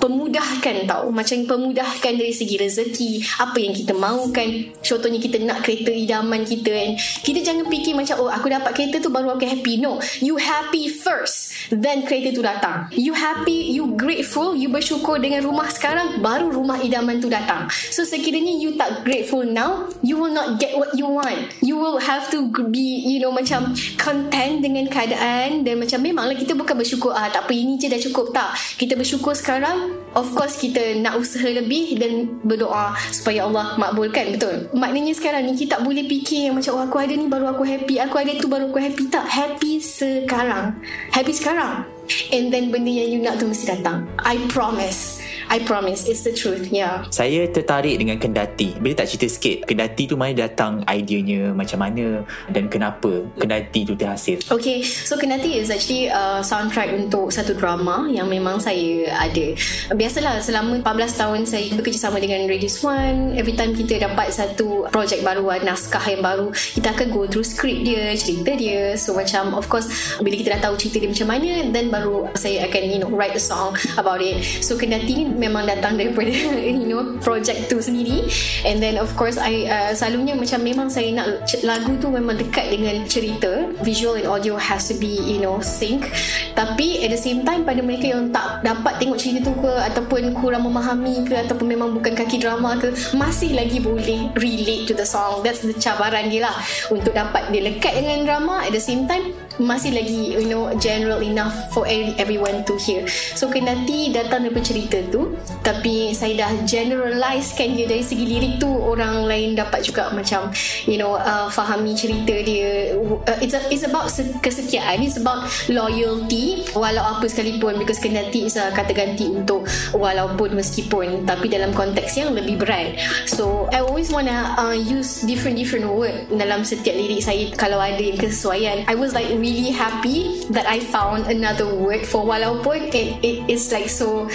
pemudahkan 0.00 0.88
tau. 0.88 1.12
Macam 1.12 1.44
pemudahkan 1.44 2.12
dari 2.16 2.32
segi 2.32 2.56
rezeki 2.56 3.10
apa 3.38 3.58
yang 3.60 3.76
kita 3.76 3.92
mahukan 3.92 4.48
contohnya 4.80 5.20
kita 5.20 5.36
nak 5.44 5.62
kereta 5.62 5.92
idaman 5.92 6.42
kita 6.42 6.72
kan. 6.72 6.90
Kita 7.22 7.38
jangan 7.44 7.68
fikir 7.68 7.92
macam 7.92 8.24
oh 8.24 8.32
aku 8.32 8.48
dapat 8.48 8.72
kereta 8.72 8.96
tu 8.98 9.12
baru 9.12 9.36
aku 9.36 9.44
happy. 9.44 9.78
No. 9.78 10.00
You 10.24 10.40
happy 10.40 10.88
first 10.88 11.68
then 11.68 12.08
kereta 12.08 12.32
tu 12.32 12.40
datang. 12.40 12.88
You 12.96 13.12
happy 13.12 13.70
you 13.70 13.92
grateful 13.94 14.56
you 14.56 14.72
bersyukur 14.72 15.20
dengan 15.20 15.44
rumah 15.44 15.68
sekarang 15.68 16.24
baru 16.24 16.48
rumah 16.48 16.80
idaman 16.80 17.20
tu 17.20 17.28
datang. 17.28 17.68
So 17.92 18.02
sekiranya 18.08 18.56
you 18.56 18.74
tak 18.80 19.04
grateful 19.04 19.44
now 19.44 19.86
you 20.00 20.16
will 20.16 20.32
not 20.32 20.56
get 20.56 20.74
what 20.74 20.96
you 20.96 21.06
want. 21.06 21.52
You 21.60 21.76
will 21.76 22.00
have 22.00 22.32
to 22.32 22.48
be 22.72 23.04
you 23.04 23.20
know 23.20 23.30
macam 23.30 23.76
content 24.00 24.64
dengan 24.64 24.88
keadaan. 24.88 25.62
Dan 25.62 25.76
macam 25.76 26.00
memanglah 26.00 26.34
kita 26.34 26.56
bukan 26.56 26.72
bersyukur 26.80 27.12
ah 27.12 27.28
tak 27.28 27.44
apa 27.44 27.52
ini 27.52 27.76
je 27.76 27.92
dah 27.92 28.00
cukup. 28.00 28.32
Tak. 28.32 28.56
Kita 28.80 28.96
bersyukur 28.96 29.36
sekarang 29.36 29.89
of 30.14 30.26
course 30.34 30.58
kita 30.58 30.98
nak 30.98 31.18
usaha 31.20 31.46
lebih 31.46 31.98
dan 32.00 32.12
berdoa 32.42 32.96
supaya 33.14 33.46
Allah 33.46 33.78
makbulkan. 33.78 34.36
Betul? 34.36 34.70
Maknanya 34.74 35.14
sekarang 35.14 35.46
ni 35.46 35.54
kita 35.54 35.78
tak 35.78 35.86
boleh 35.86 36.02
fikir 36.04 36.50
yang 36.50 36.58
macam 36.58 36.76
oh, 36.76 36.82
aku 36.82 36.96
ada 36.98 37.14
ni 37.14 37.26
baru 37.30 37.54
aku 37.54 37.62
happy. 37.62 38.02
Aku 38.02 38.16
ada 38.18 38.32
tu 38.36 38.50
baru 38.50 38.68
aku 38.70 38.80
happy. 38.82 39.06
Tak. 39.06 39.26
Happy 39.26 39.78
sekarang. 39.78 40.76
Happy 41.14 41.32
sekarang. 41.32 41.86
And 42.34 42.50
then 42.50 42.74
benda 42.74 42.90
yang 42.90 43.08
you 43.14 43.20
nak 43.22 43.38
tu 43.38 43.46
mesti 43.46 43.78
datang. 43.78 44.10
I 44.18 44.38
promise 44.50 45.22
I 45.50 45.58
promise 45.66 46.06
It's 46.06 46.22
the 46.22 46.30
truth 46.30 46.70
Yeah. 46.70 47.02
Saya 47.10 47.50
tertarik 47.50 47.98
dengan 47.98 48.14
Kendati. 48.22 48.78
Bila 48.78 48.94
tak 48.94 49.10
cerita 49.10 49.26
sikit 49.26 49.66
Kendati 49.66 50.06
tu 50.06 50.14
mana 50.14 50.30
datang 50.46 50.86
Ideanya 50.86 51.50
macam 51.50 51.82
mana 51.82 52.22
Dan 52.46 52.70
kenapa 52.70 53.26
Kendati 53.34 53.82
tu 53.82 53.98
terhasil. 53.98 54.38
Okay 54.46 54.86
So 54.86 55.18
Kendati 55.18 55.58
is 55.58 55.74
actually 55.74 56.06
uh, 56.06 56.38
Soundtrack 56.38 56.94
untuk 56.94 57.34
Satu 57.34 57.58
drama 57.58 58.06
Yang 58.06 58.28
memang 58.30 58.62
saya 58.62 59.10
ada. 59.18 59.46
Biasalah 59.90 60.38
Selama 60.38 60.78
14 60.78 61.18
tahun 61.18 61.40
Saya 61.50 61.66
bekerjasama 61.74 62.22
dengan 62.22 62.46
Radio 62.46 62.70
One 62.86 63.34
Every 63.34 63.58
time 63.58 63.74
kita 63.74 63.98
dapat 64.06 64.30
Satu 64.30 64.86
projek 64.94 65.26
baru 65.26 65.50
Naskah 65.66 66.06
yang 66.06 66.22
baru 66.22 66.54
Kita 66.54 66.94
akan 66.94 67.10
go 67.10 67.26
through 67.26 67.42
script 67.42 67.82
dia 67.82 68.14
Cerita 68.14 68.54
dia. 68.54 68.94
So 68.94 69.18
macam 69.18 69.58
Of 69.58 69.66
course 69.66 69.90
Bila 70.22 70.38
kita 70.38 70.54
dah 70.54 70.70
tahu 70.70 70.78
cerita 70.78 71.02
dia 71.02 71.10
macam 71.10 71.26
mana 71.26 71.66
Then 71.74 71.90
baru 71.90 72.30
Saya 72.38 72.70
akan 72.70 72.82
you 72.86 73.02
know 73.02 73.10
Write 73.10 73.34
a 73.34 73.42
song 73.42 73.74
About 73.98 74.22
it. 74.22 74.38
So 74.62 74.78
Kendati 74.78 75.18
ni 75.18 75.39
memang 75.40 75.64
datang 75.64 75.96
daripada 75.96 76.28
you 76.76 76.84
know 76.84 77.16
project 77.24 77.72
tu 77.72 77.80
sendiri. 77.80 78.28
And 78.68 78.76
then 78.78 79.00
of 79.00 79.08
course 79.16 79.40
I 79.40 79.64
uh, 79.64 79.90
selalunya 79.96 80.36
macam 80.36 80.60
memang 80.60 80.92
saya 80.92 81.08
nak 81.16 81.48
lagu 81.64 81.96
tu 81.96 82.12
memang 82.12 82.36
dekat 82.36 82.68
dengan 82.68 83.08
cerita. 83.08 83.72
Visual 83.80 84.20
and 84.20 84.28
audio 84.28 84.60
has 84.60 84.92
to 84.92 84.94
be 85.00 85.16
you 85.24 85.40
know 85.40 85.58
sync. 85.64 86.04
Tapi 86.52 87.00
at 87.00 87.10
the 87.10 87.20
same 87.20 87.42
time 87.42 87.64
pada 87.64 87.80
mereka 87.80 88.12
yang 88.12 88.28
tak 88.28 88.60
dapat 88.60 89.00
tengok 89.00 89.16
cerita 89.16 89.48
tu 89.48 89.56
ke 89.56 89.72
ataupun 89.90 90.36
kurang 90.36 90.68
memahami 90.68 91.24
ke 91.24 91.34
ataupun 91.48 91.64
memang 91.64 91.96
bukan 91.96 92.12
kaki 92.12 92.36
drama 92.36 92.76
ke 92.76 92.92
masih 93.16 93.56
lagi 93.56 93.80
boleh 93.80 94.28
relate 94.36 94.84
to 94.84 94.92
the 94.92 95.08
song. 95.08 95.40
That's 95.40 95.64
the 95.64 95.72
cabaran 95.80 96.28
dia 96.28 96.44
lah. 96.44 96.56
Untuk 96.92 97.16
dapat 97.16 97.48
dia 97.48 97.64
lekat 97.64 97.96
dengan 97.96 98.28
drama 98.28 98.68
at 98.68 98.76
the 98.76 98.82
same 98.82 99.08
time 99.08 99.32
masih 99.58 99.92
lagi 99.92 100.36
you 100.36 100.46
know 100.46 100.70
general 100.78 101.18
enough 101.24 101.52
for 101.74 101.88
everyone 101.90 102.62
to 102.68 102.76
hear. 102.78 103.04
So 103.34 103.50
Kendati 103.50 104.14
datang 104.14 104.46
daripada 104.46 104.66
cerita 104.70 104.98
tu 105.10 105.34
tapi 105.60 106.14
saya 106.14 106.46
dah 106.46 106.50
generalizekan 106.64 107.74
dia 107.76 107.84
dari 107.90 108.04
segi 108.04 108.24
lirik 108.24 108.62
tu 108.62 108.70
orang 108.70 109.26
lain 109.26 109.58
dapat 109.58 109.82
juga 109.82 110.08
macam 110.14 110.54
you 110.86 110.96
know 110.96 111.18
uh, 111.18 111.50
fahami 111.50 111.92
cerita 111.92 112.32
dia. 112.46 112.94
Uh, 112.94 113.38
it's, 113.42 113.52
a, 113.56 113.60
it's 113.68 113.82
about 113.82 114.06
kesetiaan 114.40 115.02
it's 115.02 115.18
about 115.18 115.44
loyalty 115.66 116.62
walau 116.72 117.02
apa 117.18 117.26
sekalipun 117.26 117.76
because 117.76 117.98
kendati 117.98 118.46
is 118.46 118.56
a 118.56 118.70
kata 118.70 118.94
ganti 118.94 119.28
untuk 119.28 119.66
walaupun 119.92 120.54
meskipun 120.56 121.26
tapi 121.26 121.50
dalam 121.50 121.74
konteks 121.74 122.16
yang 122.16 122.32
lebih 122.32 122.60
berat. 122.60 122.96
So 123.26 123.68
I 123.74 123.82
always 123.82 124.08
wanna 124.14 124.54
uh, 124.56 124.76
use 124.76 125.26
different 125.26 125.58
different 125.58 125.90
word 125.90 126.30
dalam 126.32 126.62
setiap 126.62 126.94
lirik 126.94 127.20
saya. 127.20 127.50
Kalau 127.58 127.82
ada 127.82 128.04
kesesuaian 128.16 128.86
I 128.86 128.94
was 128.94 129.12
like 129.12 129.28
really 129.40 129.72
happy 129.72 130.44
that 130.52 130.68
I 130.68 130.80
found 130.80 131.26
another 131.26 131.66
word 131.66 132.06
for 132.06 132.22
walaupun 132.22 132.92
it, 132.92 133.16
it 133.24 133.48
is 133.48 133.72
like 133.72 133.88
so 133.88 134.28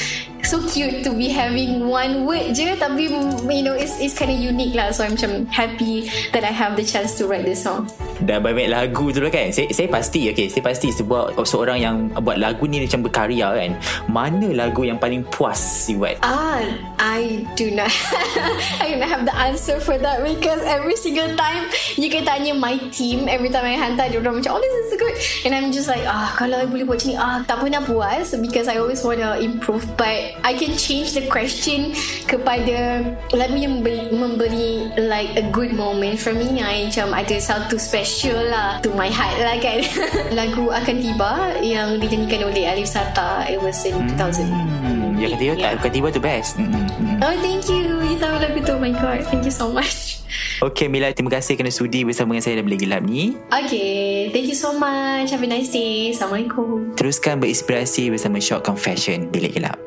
so 0.45 0.61
cute 0.69 1.01
to 1.01 1.11
be 1.17 1.33
having 1.33 1.89
one 1.89 2.23
word 2.29 2.53
je 2.53 2.77
tapi 2.77 3.09
you 3.49 3.65
know 3.65 3.73
it's 3.73 3.97
it's 3.97 4.13
kind 4.13 4.29
of 4.29 4.37
unique 4.37 4.77
lah. 4.77 4.93
So 4.93 5.01
I'm 5.01 5.17
macam 5.17 5.47
happy 5.49 6.11
that 6.35 6.43
I 6.43 6.51
have 6.51 6.75
the 6.75 6.85
chance 6.85 7.15
to 7.17 7.25
write 7.25 7.47
this 7.47 7.63
song. 7.63 7.87
Dah 8.21 8.37
banyak 8.37 8.67
lagu 8.67 9.09
tu 9.15 9.23
lah 9.23 9.31
kan? 9.31 9.49
Saya, 9.49 9.71
saya 9.71 9.87
pasti 9.87 10.27
okay, 10.29 10.51
saya 10.51 10.61
pasti 10.61 10.91
sebuah 10.91 11.39
seorang 11.47 11.79
yang 11.79 11.95
buat 12.19 12.35
lagu 12.37 12.67
ni 12.67 12.83
macam 12.83 13.01
berkarya 13.07 13.47
kan. 13.55 13.71
Mana 14.11 14.51
lagu 14.51 14.83
yang 14.83 14.99
paling 14.99 15.23
puas 15.31 15.87
you 15.87 16.03
buat? 16.03 16.19
Ah 16.21 16.61
I 16.99 17.47
do 17.55 17.71
not 17.71 17.89
I 18.83 18.91
do 18.91 18.95
not 18.99 19.09
have 19.09 19.23
the 19.23 19.35
answer 19.35 19.79
for 19.79 19.95
that 19.97 20.19
because 20.21 20.61
every 20.67 20.99
single 20.99 21.31
time 21.39 21.71
you 21.95 22.11
can 22.11 22.27
tanya 22.27 22.53
my 22.53 22.75
team 22.91 23.31
every 23.31 23.49
time 23.49 23.63
I 23.63 23.79
hantar 23.79 24.11
dia 24.11 24.19
orang 24.19 24.43
macam 24.43 24.59
oh 24.59 24.61
this 24.61 24.73
is 24.75 24.93
good. 24.99 25.15
And 25.47 25.51
I'm 25.55 25.71
just 25.71 25.87
like 25.87 26.03
ah 26.03 26.35
kalau 26.35 26.59
I 26.59 26.67
boleh 26.67 26.83
buat 26.83 26.99
macam 26.99 27.09
ni 27.09 27.17
ah 27.17 27.37
tak 27.47 27.63
pernah 27.63 27.81
puas 27.87 28.35
because 28.35 28.67
I 28.67 28.83
always 28.83 28.99
want 29.01 29.23
to 29.23 29.39
improve. 29.39 29.87
But 29.95 30.34
I 30.41 30.57
can 30.57 30.75
change 30.75 31.15
the 31.15 31.25
question 31.31 31.95
kepada 32.27 33.05
lagu 33.31 33.55
yang 33.55 33.79
memberi, 33.79 34.11
memberi 34.11 34.69
like 34.99 35.31
a 35.39 35.45
good 35.53 35.71
moment 35.73 36.19
for 36.19 36.35
me. 36.35 36.59
I 36.59 36.89
macam 36.89 37.11
ada 37.15 37.35
satu 37.39 37.75
special 37.79 38.37
lah 38.51 38.79
to 38.83 38.91
my 38.93 39.07
heart 39.07 39.37
lah 39.39 39.57
kan. 39.61 39.81
Lagu 40.39 40.71
akan 40.71 40.95
tiba 41.01 41.59
yang 41.61 41.97
dinyanyikan 41.99 42.47
oleh 42.47 42.67
Alif 42.69 42.91
Sata 42.91 43.47
it 43.47 43.59
was 43.59 43.83
in 43.83 43.95
2000 44.15 44.47
hmm, 44.47 45.19
yang 45.19 45.31
ketiga 45.35 45.53
yeah. 45.57 45.75
akan 45.75 45.91
tiba 45.91 46.07
tu 46.11 46.21
best. 46.21 46.55
Hmm, 46.55 46.71
hmm, 46.71 46.87
hmm. 46.87 47.15
oh 47.23 47.35
thank 47.43 47.65
you. 47.67 47.85
You 48.05 48.17
tahu 48.19 48.35
lagu 48.39 48.59
tu 48.63 48.73
oh 48.75 48.79
my 48.79 48.93
god. 48.95 49.27
Thank 49.27 49.43
you 49.47 49.53
so 49.53 49.71
much. 49.71 50.23
Okay 50.55 50.87
Mila 50.87 51.11
Terima 51.11 51.31
kasih 51.35 51.59
kerana 51.59 51.71
sudi 51.71 52.07
Bersama 52.07 52.35
dengan 52.35 52.43
saya 52.43 52.59
Dalam 52.59 52.67
Bilik 52.71 52.81
Gelap 52.87 53.03
ni. 53.03 53.35
Okay 53.51 54.31
Thank 54.31 54.47
you 54.51 54.57
so 54.57 54.75
much. 54.75 55.31
Have 55.31 55.43
a 55.43 55.47
nice 55.47 55.71
day. 55.71 56.15
Assalamualaikum. 56.15 56.95
Teruskan 56.95 57.43
berinspirasi 57.43 58.07
Bersama 58.11 58.39
Shock 58.39 58.63
Confession 58.63 59.31
Bilik 59.31 59.59
Gelap 59.59 59.84